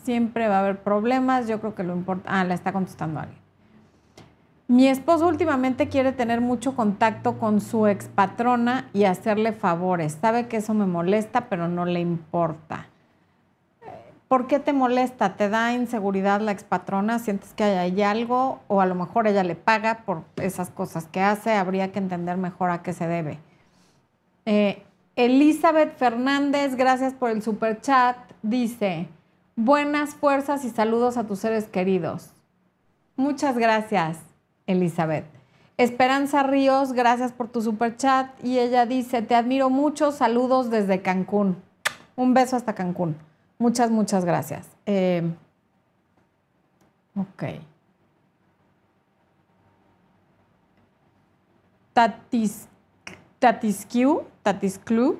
[0.03, 2.29] Siempre va a haber problemas, yo creo que lo importa.
[2.31, 3.46] Ah, la está contestando alguien.
[4.69, 10.17] Mi esposo últimamente quiere tener mucho contacto con su expatrona y hacerle favores.
[10.19, 12.87] Sabe que eso me molesta, pero no le importa.
[14.27, 15.37] ¿Por qué te molesta?
[15.37, 17.17] ¿Te da inseguridad la expatrona?
[17.17, 18.59] ¿Sientes que hay algo?
[18.67, 21.53] O a lo mejor ella le paga por esas cosas que hace.
[21.53, 23.39] Habría que entender mejor a qué se debe.
[24.45, 24.83] Eh,
[25.15, 28.17] Elizabeth Fernández, gracias por el super chat.
[28.41, 29.07] Dice,
[29.55, 32.33] buenas fuerzas y saludos a tus seres queridos.
[33.15, 34.19] Muchas gracias,
[34.67, 35.25] Elizabeth.
[35.77, 38.29] Esperanza Ríos, gracias por tu super chat.
[38.43, 41.57] Y ella dice, te admiro mucho, saludos desde Cancún.
[42.15, 43.15] Un beso hasta Cancún.
[43.59, 44.67] Muchas, muchas gracias.
[44.85, 45.23] Eh,
[47.15, 47.43] ok.
[51.93, 52.67] Tatis,
[53.39, 55.19] Tatisquiu Tatis Club.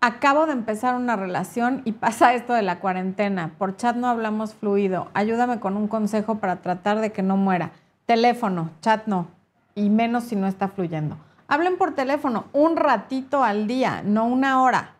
[0.00, 3.54] Acabo de empezar una relación y pasa esto de la cuarentena.
[3.58, 5.08] Por chat no hablamos fluido.
[5.14, 7.72] Ayúdame con un consejo para tratar de que no muera.
[8.06, 9.28] Teléfono, chat no.
[9.74, 11.18] Y menos si no está fluyendo.
[11.48, 14.94] Hablen por teléfono un ratito al día, no una hora.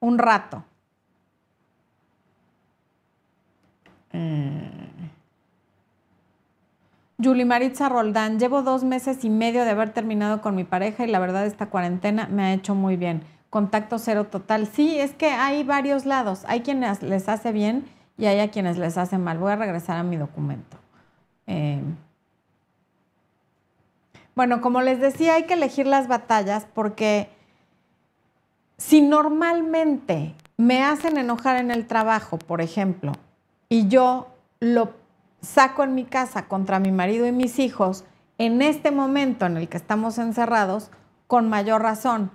[0.00, 0.64] Un rato.
[4.12, 4.64] Mm.
[7.18, 11.10] Yuli Maritza Roldán, llevo dos meses y medio de haber terminado con mi pareja y
[11.10, 13.22] la verdad esta cuarentena me ha hecho muy bien.
[13.50, 14.66] Contacto cero total.
[14.66, 16.44] Sí, es que hay varios lados.
[16.48, 17.84] Hay quienes les hace bien
[18.18, 19.38] y hay a quienes les hace mal.
[19.38, 20.76] Voy a regresar a mi documento.
[21.46, 21.80] Eh,
[24.34, 27.28] bueno, como les decía, hay que elegir las batallas porque
[28.76, 33.12] si normalmente me hacen enojar en el trabajo, por ejemplo,
[33.68, 34.28] y yo
[34.60, 34.92] lo
[35.40, 38.04] saco en mi casa contra mi marido y mis hijos,
[38.38, 40.90] en este momento en el que estamos encerrados,
[41.26, 42.30] con mayor razón.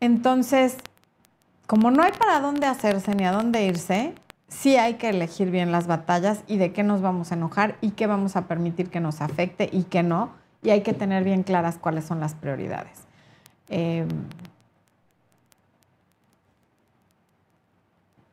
[0.00, 0.76] Entonces,
[1.66, 4.14] como no hay para dónde hacerse ni a dónde irse,
[4.48, 7.90] sí hay que elegir bien las batallas y de qué nos vamos a enojar y
[7.90, 10.30] qué vamos a permitir que nos afecte y qué no.
[10.66, 13.04] Y hay que tener bien claras cuáles son las prioridades.
[13.68, 14.04] Eh,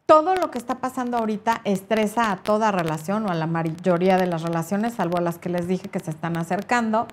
[0.08, 4.26] todo lo que está pasando ahorita estresa a toda relación o a la mayoría de
[4.26, 7.06] las relaciones, salvo a las que les dije que se están acercando.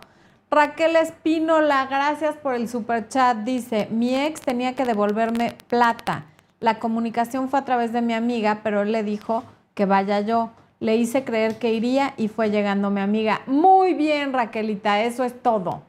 [0.51, 3.37] Raquel Espínola, gracias por el super chat.
[3.45, 6.25] Dice, mi ex tenía que devolverme plata.
[6.61, 9.45] La comunicación fue a través de mi amiga, pero él le dijo
[9.75, 10.51] que vaya yo.
[10.81, 13.43] Le hice creer que iría y fue llegando mi amiga.
[13.47, 15.83] Muy bien, Raquelita, eso es todo.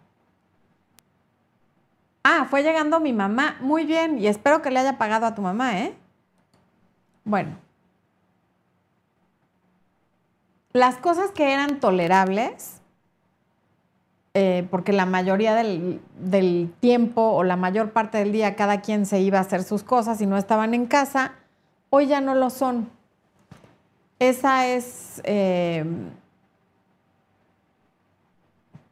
[2.24, 3.58] Ah, fue llegando mi mamá.
[3.62, 5.94] Muy bien, y espero que le haya pagado a tu mamá, ¿eh?
[7.24, 7.56] Bueno,
[10.74, 12.82] las cosas que eran tolerables,
[14.34, 19.06] eh, porque la mayoría del, del, tiempo o la mayor parte del día cada quien
[19.06, 21.34] se iba a hacer sus cosas y no estaban en casa,
[21.90, 22.90] hoy ya no lo son.
[24.22, 25.20] Esa es...
[25.24, 25.84] Eh,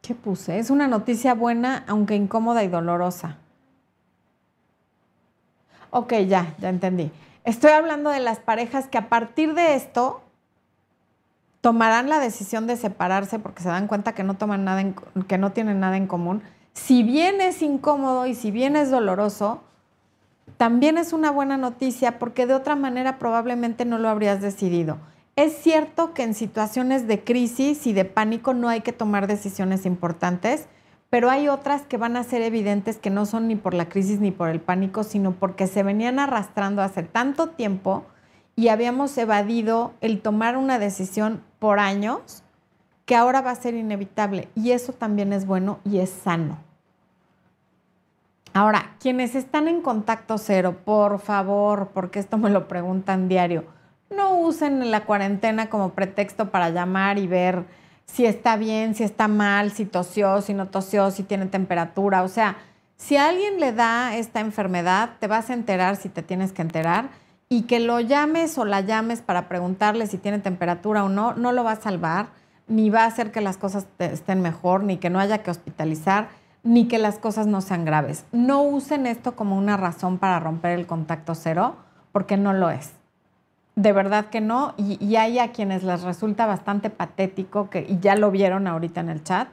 [0.02, 0.58] ¿Qué puse?
[0.58, 3.36] Es una noticia buena, aunque incómoda y dolorosa.
[5.90, 7.12] Ok, ya, ya entendí.
[7.44, 10.20] Estoy hablando de las parejas que a partir de esto
[11.60, 14.82] tomarán la decisión de separarse porque se dan cuenta que no toman nada
[15.28, 16.42] que no tienen nada en común.
[16.72, 19.62] Si bien es incómodo y si bien es doloroso,
[20.56, 24.98] también es una buena noticia porque de otra manera probablemente no lo habrías decidido.
[25.40, 29.86] Es cierto que en situaciones de crisis y de pánico no hay que tomar decisiones
[29.86, 30.66] importantes,
[31.08, 34.20] pero hay otras que van a ser evidentes que no son ni por la crisis
[34.20, 38.04] ni por el pánico, sino porque se venían arrastrando hace tanto tiempo
[38.54, 42.42] y habíamos evadido el tomar una decisión por años
[43.06, 44.50] que ahora va a ser inevitable.
[44.54, 46.58] Y eso también es bueno y es sano.
[48.52, 53.79] Ahora, quienes están en contacto cero, por favor, porque esto me lo preguntan diario,
[54.14, 57.64] no usen la cuarentena como pretexto para llamar y ver
[58.06, 62.22] si está bien, si está mal, si tosió, si no tosió, si tiene temperatura.
[62.22, 62.56] O sea,
[62.96, 67.10] si alguien le da esta enfermedad, te vas a enterar si te tienes que enterar
[67.48, 71.52] y que lo llames o la llames para preguntarle si tiene temperatura o no, no
[71.52, 72.28] lo va a salvar,
[72.66, 76.28] ni va a hacer que las cosas estén mejor, ni que no haya que hospitalizar,
[76.62, 78.24] ni que las cosas no sean graves.
[78.32, 81.76] No usen esto como una razón para romper el contacto cero,
[82.12, 82.99] porque no lo es
[83.80, 88.14] de verdad que no, y, hay a quienes les resulta bastante patético, que, y ya
[88.14, 89.48] lo vieron ahorita en el chat,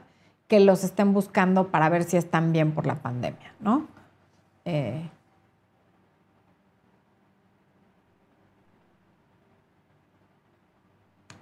[0.48, 3.86] que los estén buscando para ver si están bien por la pandemia, ¿no?
[4.66, 5.08] Eh,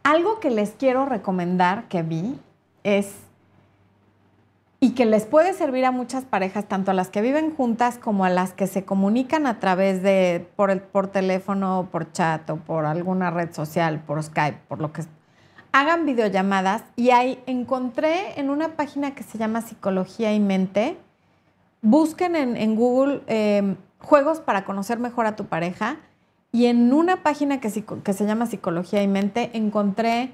[0.05, 2.39] algo que les quiero recomendar que vi
[2.85, 3.17] es
[4.79, 8.25] y que les puede servir a muchas parejas, tanto a las que viven juntas como
[8.25, 12.57] a las que se comunican a través de, por, el, por teléfono, por chat o
[12.57, 15.03] por alguna red social, por Skype, por lo que
[15.73, 16.85] hagan videollamadas.
[16.95, 20.99] Y ahí encontré en una página que se llama Psicología y Mente,
[21.81, 25.97] busquen en, Google em, juegos para conocer mejor a tu pareja.
[26.53, 27.71] Y en una página que,
[28.03, 30.33] que se llama Psicología y Mente encontré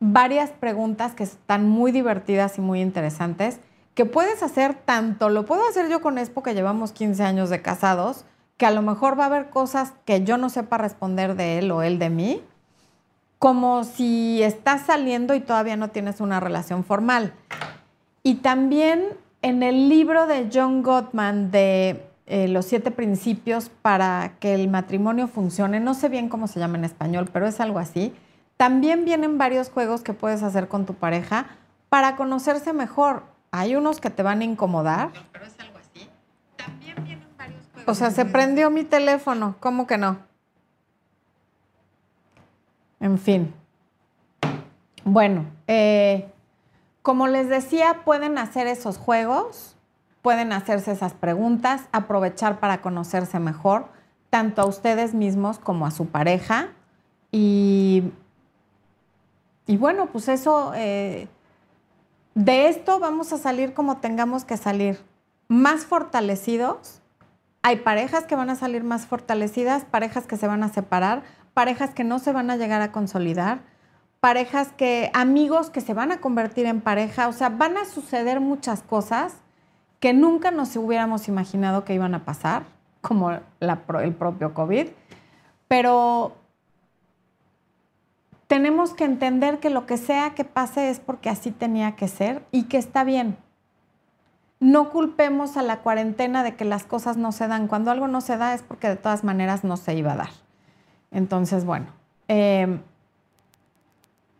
[0.00, 3.60] varias preguntas que están muy divertidas y muy interesantes
[3.98, 7.62] que puedes hacer tanto, lo puedo hacer yo con Expo, que llevamos 15 años de
[7.62, 8.24] casados,
[8.56, 11.72] que a lo mejor va a haber cosas que yo no sepa responder de él
[11.72, 12.40] o él de mí,
[13.40, 17.34] como si estás saliendo y todavía no tienes una relación formal.
[18.22, 19.04] Y también
[19.42, 25.26] en el libro de John Gottman de eh, Los siete principios para que el matrimonio
[25.26, 28.14] funcione, no sé bien cómo se llama en español, pero es algo así,
[28.56, 31.46] también vienen varios juegos que puedes hacer con tu pareja
[31.88, 35.10] para conocerse mejor hay unos que te van a incomodar.
[35.32, 36.08] pero es algo así.
[36.56, 37.88] También vienen varios juegos.
[37.88, 39.56] O sea, se prendió mi teléfono.
[39.60, 40.18] ¿Cómo que no?
[43.00, 43.54] En fin.
[45.04, 46.30] Bueno, eh,
[47.02, 49.76] como les decía, pueden hacer esos juegos,
[50.20, 53.86] pueden hacerse esas preguntas, aprovechar para conocerse mejor,
[54.28, 56.68] tanto a ustedes mismos como a su pareja.
[57.32, 58.12] Y,
[59.66, 60.72] y bueno, pues eso...
[60.74, 61.28] Eh,
[62.38, 65.00] de esto vamos a salir como tengamos que salir,
[65.48, 67.02] más fortalecidos.
[67.62, 71.90] Hay parejas que van a salir más fortalecidas, parejas que se van a separar, parejas
[71.90, 73.62] que no se van a llegar a consolidar,
[74.20, 78.38] parejas que, amigos que se van a convertir en pareja, o sea, van a suceder
[78.38, 79.34] muchas cosas
[79.98, 82.62] que nunca nos hubiéramos imaginado que iban a pasar,
[83.00, 84.86] como el propio COVID,
[85.66, 86.36] pero
[88.48, 92.42] tenemos que entender que lo que sea que pase es porque así tenía que ser
[92.50, 93.36] y que está bien.
[94.58, 97.68] No culpemos a la cuarentena de que las cosas no se dan.
[97.68, 100.30] Cuando algo no se da es porque de todas maneras no se iba a dar.
[101.10, 101.86] Entonces, bueno,
[102.26, 102.80] em,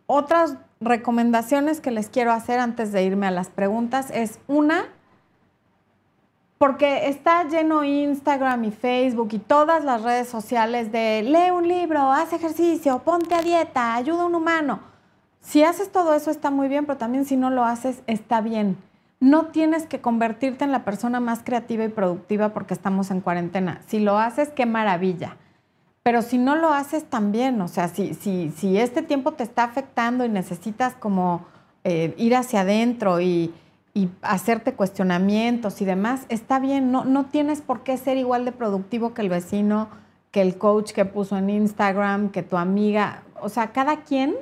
[0.07, 4.85] otras recomendaciones que les quiero hacer antes de irme a las preguntas es una,
[6.59, 12.11] porque está lleno Instagram y Facebook y todas las redes sociales de lee un libro,
[12.11, 14.81] haz ejercicio, ponte a dieta, ayuda a un humano.
[15.39, 18.75] Si haces todo eso está muy bien, pero también si no lo haces está bien.
[19.21, 23.81] No tienes que convertirte en la persona más creativa y productiva porque estamos en cuarentena.
[23.87, 25.37] Si lo haces, qué maravilla.
[26.03, 29.63] Pero si no lo haces también, o sea, si, si, si este tiempo te está
[29.63, 31.45] afectando y necesitas como
[31.85, 33.53] eh, ir hacia adentro y,
[33.99, 38.51] y, hacerte cuestionamientos y demás, está bien, no, no tienes por qué ser igual de
[38.51, 39.89] productivo que el vecino,
[40.31, 44.35] que el coach que puso en Instagram, que tu amiga, o sea, cada quien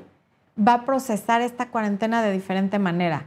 [0.58, 3.26] va a procesar esta cuarentena de diferente manera.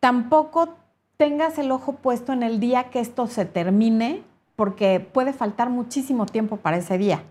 [0.00, 0.76] Tampoco
[1.16, 4.22] tengas el ojo puesto en el día que esto se termine,
[4.56, 7.22] porque puede faltar muchísimo tiempo para ese día.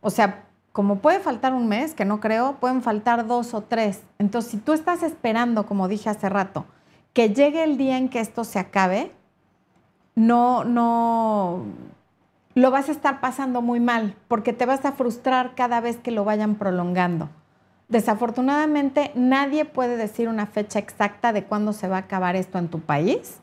[0.00, 4.02] O sea, como puede faltar un mes, que no creo, pueden faltar dos o tres.
[4.18, 6.66] Entonces, si tú estás esperando, como dije hace rato,
[7.16, 9.10] que llegue el día en que esto se acabe,
[10.16, 11.64] no, no,
[12.54, 16.10] lo vas a estar pasando muy mal, porque te vas a frustrar cada vez que
[16.10, 17.30] lo vayan prolongando.
[17.88, 22.68] Desafortunadamente, nadie puede decir una fecha exacta de cuándo se va a acabar esto en
[22.68, 23.38] tu país.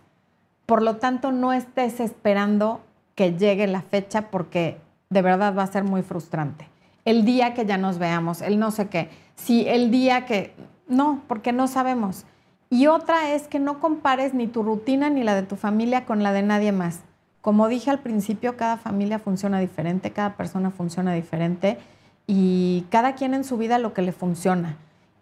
[0.68, 2.80] Por lo tanto, no estés esperando
[3.16, 4.78] que llegue la fecha porque
[5.10, 6.70] de verdad va a ser muy frustrante.
[7.06, 10.54] El día que ya nos veamos, el no sé qué, si el día que,
[10.88, 12.28] no, porque no sabemos.
[12.74, 16.24] Y otra es que no compares ni tu rutina ni la de tu familia con
[16.24, 17.02] la de nadie más.
[17.40, 21.78] Como dije al principio, cada familia funciona diferente, cada persona funciona diferente
[22.26, 24.78] y cada quien en su vida lo que le funciona.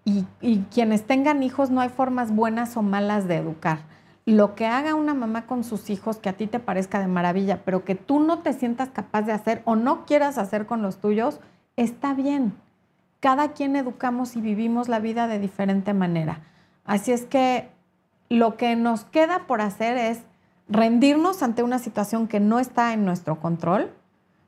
[0.06, 0.24] Y,
[0.74, 3.80] quienes tengan hijos no hay formas buenas o malas de educar
[4.26, 7.64] lo que haga una mamá con sus hijos que a ti te parezca de maravilla,
[7.66, 11.02] pero que tú no te sientas capaz de hacer o no quieras hacer con los
[11.02, 11.41] tuyos,
[11.76, 12.54] está bien.
[13.20, 16.39] Cada quien educamos y vivimos la vida de diferente manera.
[16.86, 17.70] Así es que
[18.30, 20.22] lo que nos queda por hacer es
[20.68, 23.92] rendirnos ante una situación que no está en nuestro control,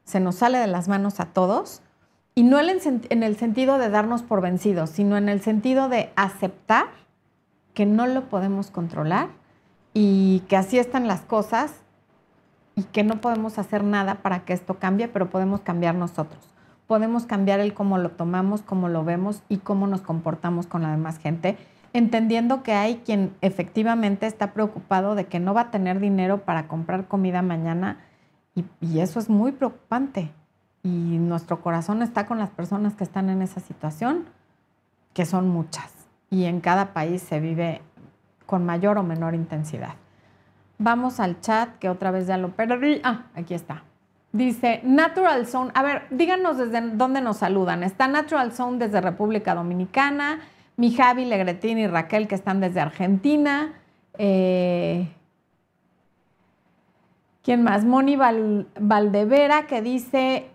[0.05, 1.81] se nos sale de las manos a todos,
[2.35, 6.87] y no en el sentido de darnos por vencidos, sino en el sentido de aceptar
[7.73, 9.29] que no lo podemos controlar
[9.93, 11.73] y que así están las cosas
[12.75, 16.43] y que no podemos hacer nada para que esto cambie, pero podemos cambiar nosotros.
[16.87, 20.89] Podemos cambiar el cómo lo tomamos, cómo lo vemos y cómo nos comportamos con la
[20.89, 21.57] demás gente,
[21.93, 26.67] entendiendo que hay quien efectivamente está preocupado de que no va a tener dinero para
[26.67, 27.99] comprar comida mañana
[28.55, 30.31] y, y eso es muy preocupante.
[30.83, 34.25] Y nuestro corazón está con las personas que están en esa situación,
[35.13, 35.93] que son muchas.
[36.29, 37.81] Y en cada país se vive
[38.45, 39.95] con mayor o menor intensidad.
[40.77, 42.99] Vamos al chat, que otra vez ya lo perdí.
[43.03, 43.83] Ah, aquí está.
[44.33, 45.71] Dice Natural Zone.
[45.75, 47.83] A ver, díganos desde dónde nos saludan.
[47.83, 50.39] Está Natural Zone desde República Dominicana.
[50.75, 53.73] Mi Javi, Legretín y Raquel que están desde Argentina.
[54.17, 55.07] Eh,
[57.43, 57.83] ¿Quién más?
[57.83, 60.49] Moni Valdevera que dice,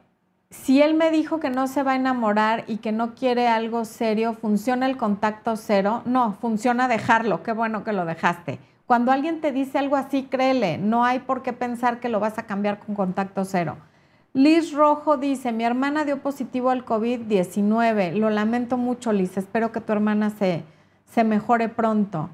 [0.50, 3.84] si él me dijo que no se va a enamorar y que no quiere algo
[3.84, 6.02] serio, ¿funciona el contacto cero?
[6.06, 7.42] No, funciona dejarlo.
[7.42, 8.58] Qué bueno que lo dejaste.
[8.86, 12.38] Cuando alguien te dice algo así, créele, no hay por qué pensar que lo vas
[12.38, 13.76] a cambiar con contacto cero.
[14.32, 18.12] Liz Rojo dice, mi hermana dio positivo al COVID-19.
[18.12, 19.36] Lo lamento mucho, Liz.
[19.36, 20.62] Espero que tu hermana se,
[21.10, 22.30] se mejore pronto.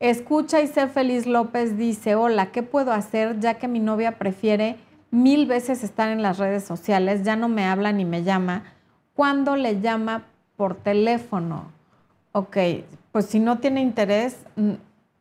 [0.00, 4.76] Escucha y sé feliz López dice, hola, ¿qué puedo hacer ya que mi novia prefiere
[5.10, 8.64] mil veces estar en las redes sociales, ya no me habla ni me llama.
[9.14, 10.26] ¿Cuándo le llama
[10.56, 11.72] por teléfono?
[12.32, 12.56] Ok,
[13.10, 14.44] pues si no tiene interés,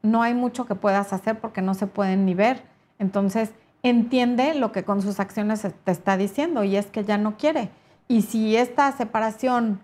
[0.01, 2.61] no hay mucho que puedas hacer porque no se pueden ni ver.
[2.99, 3.51] Entonces,
[3.89, 7.69] entiende lo que con sus acciones te está diciendo y es que ya no quiere.
[8.07, 9.81] Y si esta separación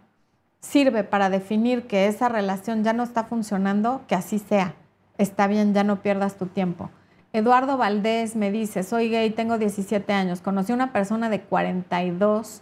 [0.64, 4.76] sirve para definir que esa relación ya no está funcionando, que así sea.
[5.18, 6.90] Está bien, ya no pierdas tu tiempo.
[7.34, 12.62] Eduardo Valdés me dice, soy gay, tengo 17 años, conocí a una persona de 42,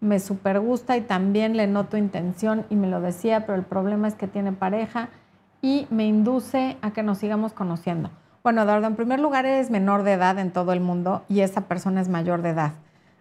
[0.00, 4.08] me super gusta y también le noto intención y me lo decía, pero el problema
[4.08, 5.10] es que tiene pareja
[5.62, 8.10] y me induce a que nos sigamos conociendo.
[8.46, 11.62] Bueno, Eduardo, en primer lugar eres menor de edad en todo el mundo y esa
[11.62, 12.74] persona es mayor de edad.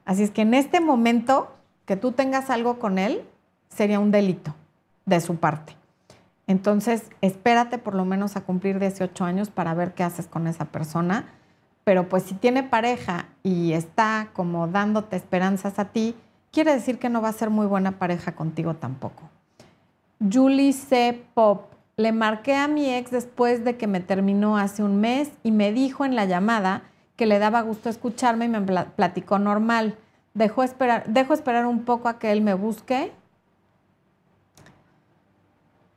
[0.05, 1.51] Así es que en este momento
[1.87, 3.23] que tú tengas algo con él
[3.67, 4.53] sería un delito
[5.07, 5.75] de su parte.
[6.45, 10.65] Entonces, espérate por lo menos a cumplir 18 años para ver qué haces con esa
[10.65, 11.25] persona.
[11.83, 16.15] Pero pues si tiene pareja y está como dándote esperanzas a ti,
[16.51, 19.23] quiere decir que no va a ser muy buena pareja contigo tampoco.
[20.19, 21.19] Julie C.
[21.33, 21.74] Pop.
[21.97, 25.71] Le marqué a mi ex después de que me terminó hace un mes y me
[25.71, 26.83] dijo en la llamada
[27.15, 29.97] que le daba gusto escucharme y me platicó normal.
[30.33, 33.13] Dejo esperar, dejo esperar un poco a que él me busque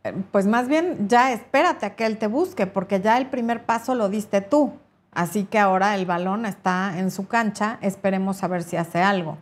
[0.05, 3.65] eh, pues más bien ya espérate a que él te busque, porque ya el primer
[3.65, 4.73] paso lo diste tú.
[5.13, 9.39] Así que ahora el balón está en su cancha, esperemos a ver si hace algo.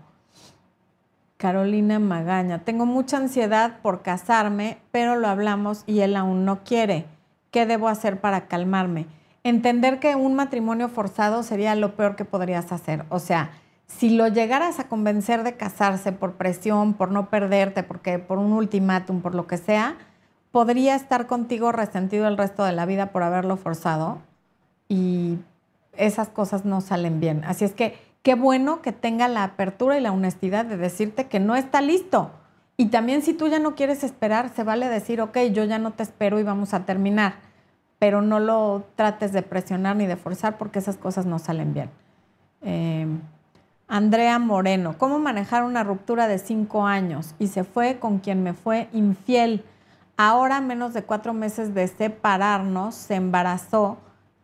[1.36, 7.04] Carolina Magaña, tengo mucha ansiedad por casarme, pero lo hablamos y él aún no quiere.
[7.50, 9.06] ¿Qué debo hacer para calmarme?
[9.44, 13.04] Entender que un matrimonio forzado sería lo peor que podrías hacer.
[13.10, 13.50] O sea,
[13.86, 18.52] si lo llegaras a convencer de casarse por presión, por no perderte, porque por un
[18.52, 19.96] ultimátum, por lo que sea,
[20.50, 24.18] podría estar contigo resentido el resto de la vida por haberlo forzado
[24.88, 25.38] y
[25.92, 27.44] esas cosas no salen bien.
[27.44, 31.38] Así es que qué bueno que tenga la apertura y la honestidad de decirte que
[31.38, 32.32] no está listo.
[32.76, 35.92] Y también si tú ya no quieres esperar, se vale decir, ok, yo ya no
[35.92, 37.36] te espero y vamos a terminar,
[38.00, 41.88] pero no lo trates de presionar ni de forzar porque esas cosas no salen bien.
[42.62, 43.20] Em,
[43.86, 47.36] Andrea Moreno, ¿cómo manejar una ruptura de cinco años?
[47.38, 49.62] Y se fue con quien me fue infiel
[50.16, 53.98] Ahora, menos de cuatro meses de separarnos, se embarazó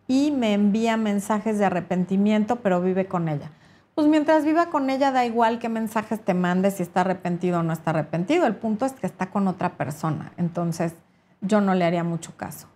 [0.07, 3.51] y me envía mensajes de arrepentimiento, pero vive con ella.
[3.95, 7.63] Pues mientras viva con ella, da igual qué mensajes te mande, si está arrepentido o
[7.63, 8.47] no está arrepentido.
[8.47, 10.33] El punto es que está con otra persona.
[10.39, 10.95] Entonces,
[11.43, 12.69] yo no le haría mucho caso.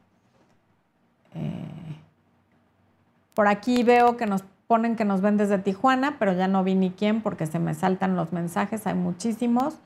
[1.34, 1.96] Eh,
[3.34, 6.74] por aquí veo que nos ponen que nos ven desde Tijuana, pero ya no vi
[6.74, 9.78] ni quién porque se me saltan los mensajes, hay muchísimos.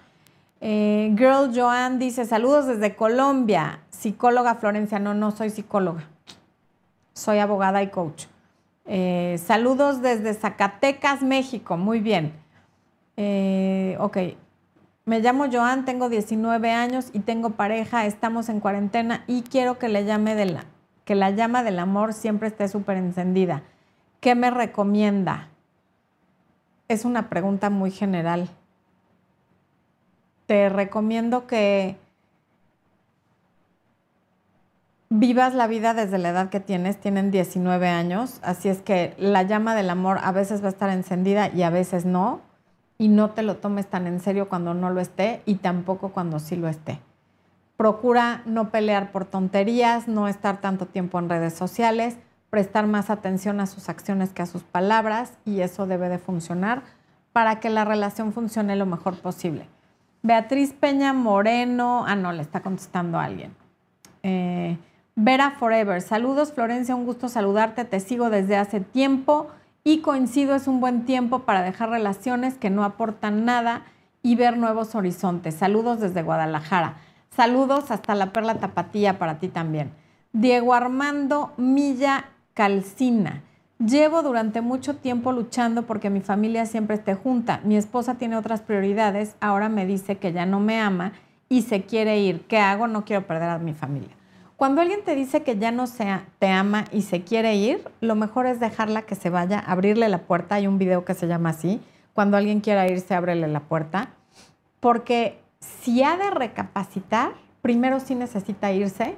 [0.60, 3.80] Eh, Girl Joan dice, saludos desde Colombia.
[3.90, 6.04] Psicóloga Florencia, no, no soy psicóloga.
[7.12, 8.26] Soy abogada y coach.
[8.92, 11.76] Eh, saludos desde Zacatecas, México.
[11.76, 12.32] Muy bien.
[13.16, 14.18] Eh, ok.
[15.04, 18.06] Me llamo Joan, tengo 19 años y tengo pareja.
[18.06, 20.64] Estamos en cuarentena y quiero que, le llame de la,
[21.04, 23.62] que la llama del amor siempre esté súper encendida.
[24.18, 25.48] ¿Qué me recomienda?
[26.88, 28.50] Es una pregunta muy general
[30.50, 31.94] te recomiendo que
[35.10, 39.42] vivas la vida desde la edad que tienes, tienen 19 años, así es que la
[39.42, 42.40] llama del amor a veces va a estar encendida y a veces no,
[42.96, 46.38] y no te lo tomes tan en serio cuando no lo esté y tampoco cuando
[46.38, 47.00] sí lo esté.
[47.76, 52.16] Procura no pelear por tonterías, no estar tanto tiempo en redes sociales,
[52.50, 56.82] prestar más atención a sus acciones que a sus palabras y eso debe de funcionar
[57.32, 59.66] para que la relación funcione lo mejor posible.
[60.22, 63.56] Beatriz Peña Moreno, ah, no, le está contestando a alguien.
[64.22, 64.76] Eh,
[65.22, 69.48] Vera Forever, saludos Florencia, un gusto saludarte, te sigo desde hace tiempo
[69.84, 73.82] y coincido, es un buen tiempo para dejar relaciones que no aportan nada
[74.22, 75.56] y ver nuevos horizontes.
[75.56, 76.94] Saludos desde Guadalajara.
[77.36, 79.92] Saludos hasta la Perla Tapatía para ti también.
[80.32, 83.42] Diego Armando Milla Calcina.
[83.78, 87.60] Llevo durante mucho tiempo luchando porque mi familia siempre esté junta.
[87.62, 89.36] Mi esposa tiene otras prioridades.
[89.40, 91.12] Ahora me dice que ya no me ama
[91.50, 92.40] y se quiere ir.
[92.46, 92.86] ¿Qué hago?
[92.86, 94.16] No quiero perder a mi familia.
[94.60, 98.14] Cuando alguien te dice que ya no sea, te ama y se quiere ir, lo
[98.14, 100.56] mejor es dejarla que se vaya, abrirle la puerta.
[100.56, 101.80] Hay un video que se llama así.
[102.12, 104.10] Cuando alguien quiera irse, ábrele la puerta.
[104.78, 107.32] Porque si ha de recapacitar,
[107.62, 109.16] primero sí necesita irse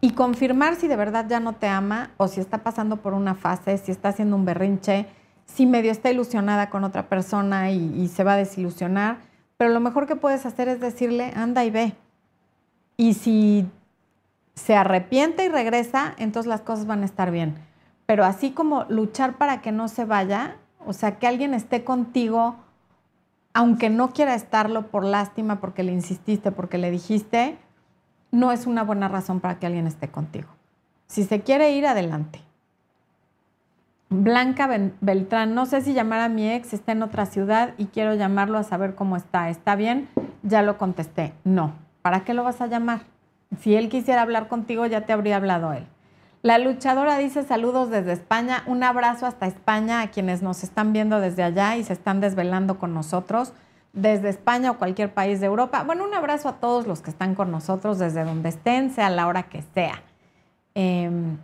[0.00, 3.34] y confirmar si de verdad ya no te ama o si está pasando por una
[3.34, 5.06] fase, si está haciendo un berrinche,
[5.44, 9.16] si medio está ilusionada con otra persona y, se va a desilusionar.
[9.56, 11.94] Pero lo mejor que puedes hacer es decirle, anda y ve.
[12.96, 13.68] Y si
[14.58, 17.54] se arrepiente y regresa, entonces las cosas van a estar bien.
[18.06, 22.56] Pero así como luchar para que no se vaya, o sea, que alguien esté contigo,
[23.54, 27.56] aunque no quiera estarlo por lástima, porque le insististe, porque le dijiste,
[28.30, 30.48] no es una buena razón para que alguien esté contigo.
[31.06, 32.40] Si se quiere ir, adelante.
[34.10, 34.68] Blanca
[35.00, 38.58] Beltrán, no sé si llamar a mi ex, está en otra ciudad y quiero llamarlo
[38.58, 39.50] a saber cómo está.
[39.50, 40.08] ¿Está bien?
[40.42, 41.34] Ya lo contesté.
[41.44, 41.74] No.
[42.02, 43.00] ¿Para qué lo vas a llamar?
[43.60, 45.86] Si él quisiera hablar contigo, ya te habría hablado él.
[46.42, 48.62] La luchadora dice saludos desde España.
[48.66, 52.78] Un abrazo hasta España a quienes nos están viendo desde allá y se están desvelando
[52.78, 53.52] con nosotros.
[53.94, 55.82] desde España o cualquier país de Europa.
[55.82, 59.26] Bueno, un abrazo a todos los que están con nosotros desde donde estén, sea la
[59.26, 60.02] hora que sea.
[60.74, 61.38] Em,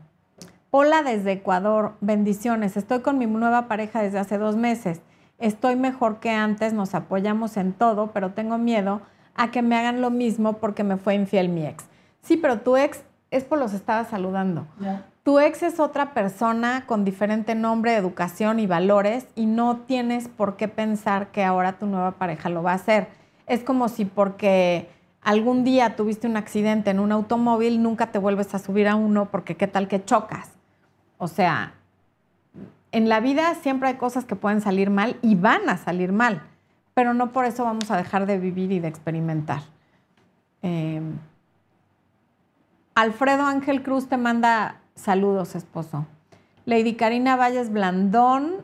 [0.70, 2.76] hola desde Ecuador, bendiciones.
[2.76, 5.00] Estoy con mi nueva pareja desde hace dos meses.
[5.38, 9.00] Estoy mejor que antes, nos apoyamos en todo, pero tengo miedo
[9.34, 11.84] a que me hagan lo mismo porque me fue infiel mi ex.
[12.24, 14.66] Sí, pero tu ex es por los estaba saludando.
[15.22, 20.56] Tu ex es otra persona con diferente nombre, educación y valores y no tienes por
[20.56, 23.08] qué pensar que ahora tu nueva pareja lo va a hacer.
[23.46, 24.88] Es como si porque
[25.22, 29.26] algún día tuviste un accidente en un automóvil, nunca te vuelves a subir a uno
[29.30, 30.50] porque qué tal que chocas.
[31.18, 31.74] O sea,
[32.92, 36.42] en la vida siempre hay cosas que pueden salir mal y van a salir mal,
[36.94, 39.62] pero no por eso vamos a dejar de vivir y de experimentar.
[40.62, 41.18] Em,
[42.94, 46.06] Alfredo Ángel Cruz te manda saludos, esposo.
[46.64, 48.58] Lady Karina Valles Blandón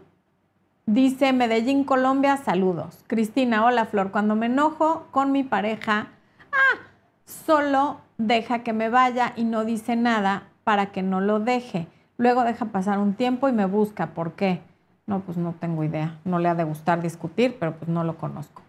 [0.86, 3.02] dice Medellín, Colombia, saludos.
[3.08, 6.10] Cristina, hola Flor, cuando me enojo con mi pareja,
[6.52, 6.78] ah,
[7.24, 11.88] solo deja que me vaya y no dice nada para que no lo deje.
[12.16, 14.14] Luego deja pasar un tiempo y me busca.
[14.14, 14.60] ¿Por qué?
[15.06, 16.20] No, pues no tengo idea.
[16.24, 18.62] No le ha de gustar discutir, pero pues no lo conozco.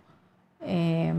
[0.62, 1.14] Eh,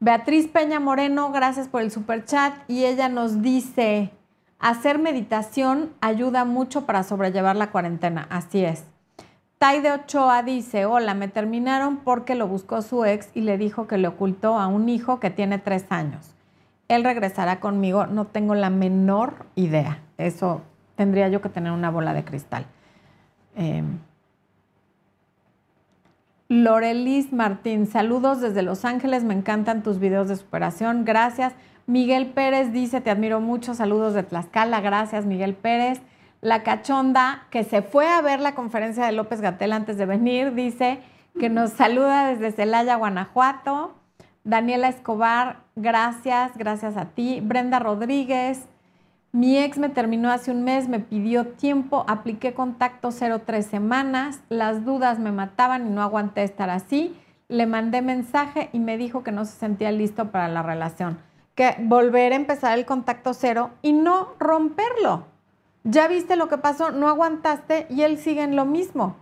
[0.00, 2.54] Beatriz Peña Moreno, gracias por el super chat.
[2.68, 4.12] Y ella nos dice,
[4.60, 8.26] hacer meditación ayuda mucho para sobrellevar la cuarentena.
[8.30, 8.84] Así es.
[9.58, 13.98] Taide Ochoa dice, hola, me terminaron porque lo buscó su ex y le dijo que
[13.98, 16.32] le ocultó a un hijo que tiene tres años.
[16.86, 19.98] Él regresará conmigo, no tengo la menor idea.
[20.16, 20.62] Eso
[20.94, 22.66] tendría yo que tener una bola de cristal.
[23.56, 23.82] Eh,
[26.50, 31.52] Lorelis Martín, saludos desde Los Ángeles, me encantan tus videos de superación, gracias.
[31.86, 36.00] Miguel Pérez dice, te admiro mucho, saludos de Tlaxcala, gracias Miguel Pérez.
[36.40, 40.54] La cachonda, que se fue a ver la conferencia de López Gatel antes de venir,
[40.54, 41.00] dice
[41.38, 43.94] que nos saluda desde Celaya, Guanajuato.
[44.44, 47.40] Daniela Escobar, gracias, gracias a ti.
[47.42, 48.64] Brenda Rodríguez,
[49.32, 54.86] mi ex me terminó hace un mes, me pidió tiempo, apliqué contacto 03 semanas, las
[54.86, 57.14] dudas me mataban y no aguanté estar así.
[57.48, 61.18] Le mandé mensaje y me dijo que no se sentía listo para la relación,
[61.54, 65.24] que volver a empezar el contacto cero y no romperlo.
[65.84, 69.16] Ya viste lo que pasó, no aguantaste y él sigue en lo mismo,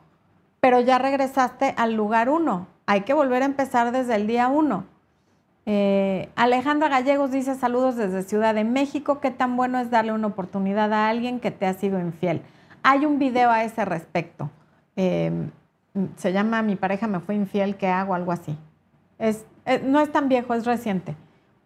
[0.60, 2.68] pero ya regresaste al lugar uno.
[2.86, 4.86] Hay que volver a empezar desde el día uno.
[5.68, 9.20] Eh, Alejandra Gallegos dice saludos desde Ciudad de México.
[9.20, 12.42] ¿Qué tan bueno es darle una oportunidad a alguien que te ha sido infiel?
[12.84, 14.48] Hay un video a ese respecto.
[14.94, 15.50] Eh,
[16.16, 18.14] se llama Mi pareja me fue infiel, ¿qué hago?
[18.14, 18.56] Algo así.
[19.18, 19.44] Es,
[19.82, 21.16] no es tan viejo, es reciente.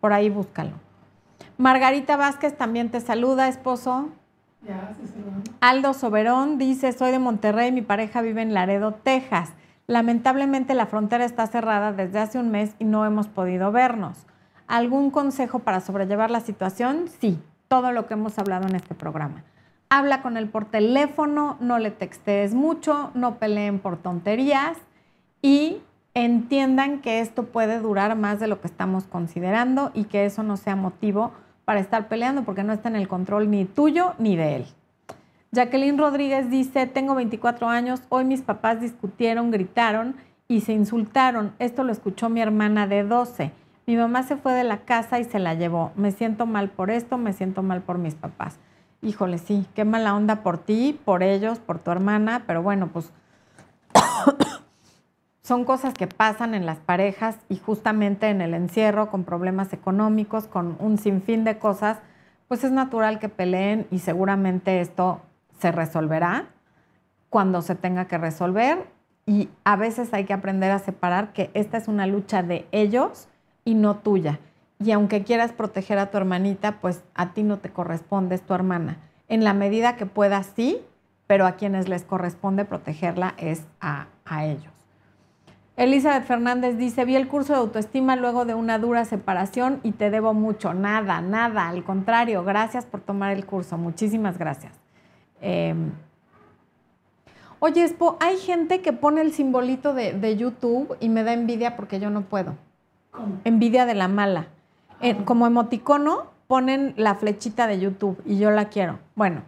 [0.01, 0.73] Por ahí búscalo.
[1.59, 4.09] Margarita Vázquez también te saluda, esposo.
[4.67, 5.03] Ya, sí,
[5.61, 9.51] Aldo Soberón dice, soy de Monterrey, mi pareja vive en Laredo, Texas.
[9.91, 14.25] Lamentablemente la frontera está cerrada desde hace un mes y no hemos podido vernos.
[14.69, 17.07] ¿Algún consejo para sobrellevar la situación?
[17.19, 19.43] Sí, todo lo que hemos hablado en este programa.
[19.89, 24.79] Habla con él por teléfono, no le textees mucho, no peleen por tonterías
[25.43, 25.79] y
[26.15, 30.57] entiendan que esto puede durar más de lo que estamos considerando y que eso no
[30.57, 31.33] sea motivo
[31.65, 34.67] para estar peleando porque no está en el control ni tuyo ni de él.
[35.53, 40.15] Jacqueline Rodríguez dice, tengo 24 años, hoy mis papás discutieron, gritaron
[40.47, 41.55] y se insultaron.
[41.59, 43.51] Esto lo escuchó mi hermana de 12.
[43.87, 45.91] Mi mamá se fue de la casa y se la llevó.
[45.97, 48.61] Me siento mal por esto, me siento mal por mis papás.
[49.03, 53.11] Híjole, sí, qué mala onda por ti, por ellos, por tu hermana, pero bueno, pues
[55.43, 60.47] son cosas que pasan en las parejas y justamente en el encierro, con problemas económicos,
[60.47, 61.99] con un sinfín de cosas,
[62.47, 65.23] pues es natural que peleen y seguramente esto
[65.61, 66.47] se resolverá
[67.29, 68.87] cuando se tenga que resolver
[69.27, 73.29] y a veces hay que aprender a separar que esta es una lucha de ellos
[73.65, 74.41] y no tuya.
[74.79, 78.55] Y aunque quieras proteger a tu hermanita, pues a ti no te corresponde, es tu
[78.55, 78.97] hermana.
[79.29, 80.81] En la medida que puedas, sí,
[81.27, 84.73] pero a quienes les corresponde protegerla es a, a ellos.
[85.77, 90.11] Elizabeth Fernández dice, vi el curso de autoestima luego de una dura separación y te
[90.11, 90.75] debo mucho.
[90.75, 93.79] Nada, nada, al contrario, gracias por tomar el curso.
[93.79, 94.80] Muchísimas gracias.
[95.41, 95.93] Em,
[97.59, 102.01] oye, Espo, hay gente que pone el simbolito de, YouTube y me da envidia porque
[102.01, 102.57] yo no puedo.
[103.45, 104.49] Envidia de la mala.
[105.25, 108.99] como emoticono ponen la flechita de YouTube y yo la quiero.
[109.15, 109.43] Bueno.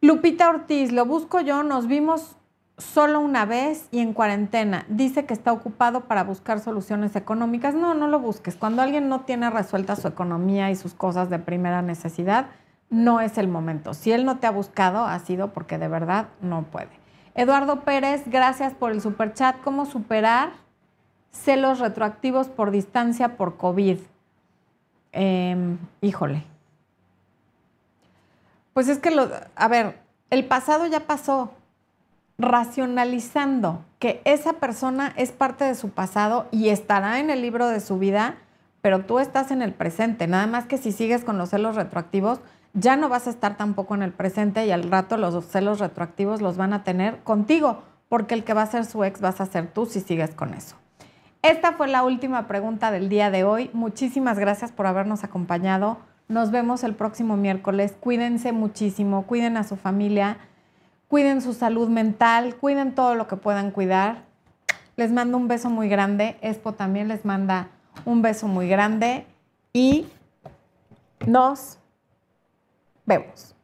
[0.00, 2.36] Lupita Ortiz, lo busco yo, nos vimos
[2.78, 4.86] solo una vez y en cuarentena.
[4.88, 7.74] Dice que está ocupado para buscar soluciones económicas.
[7.74, 8.56] No, no lo busques.
[8.56, 12.46] Cuando alguien no tiene resuelta su economía y sus cosas de primera necesidad,
[12.90, 13.94] no es el momento.
[13.94, 16.90] Si él no te ha buscado, ha sido porque de verdad no puede.
[17.34, 19.60] Eduardo Pérez, gracias por el superchat.
[19.62, 20.50] ¿Cómo superar
[21.30, 23.98] celos retroactivos por distancia por COVID?
[25.12, 26.44] Em, híjole.
[28.72, 29.98] Pues es que, lo, a ver,
[30.30, 31.52] el pasado ya pasó.
[32.40, 37.80] Racionalizando que esa persona es parte de su pasado y estará en el libro de
[37.80, 38.36] su vida,
[38.80, 40.28] pero tú estás en el presente.
[40.28, 42.40] Nada más que si sigues con los celos retroactivos,
[42.78, 46.40] ya no vas a estar tampoco en el presente y al rato los celos retroactivos
[46.40, 49.46] los van a tener contigo, porque el que va a ser su ex vas a
[49.46, 50.76] ser tú si sigues con eso.
[51.42, 53.70] Esta fue la última pregunta del día de hoy.
[53.72, 55.98] Muchísimas gracias por habernos acompañado.
[56.26, 57.94] Nos vemos el próximo miércoles.
[57.98, 60.38] Cuídense muchísimo, cuiden a su familia,
[61.06, 64.24] cuiden su salud mental, cuiden todo lo que puedan cuidar.
[64.96, 66.36] Les mando un beso muy grande.
[66.42, 67.68] Expo también les manda
[68.04, 69.24] un beso muy grande
[69.72, 70.06] y
[71.26, 71.77] nos
[73.08, 73.57] vemos.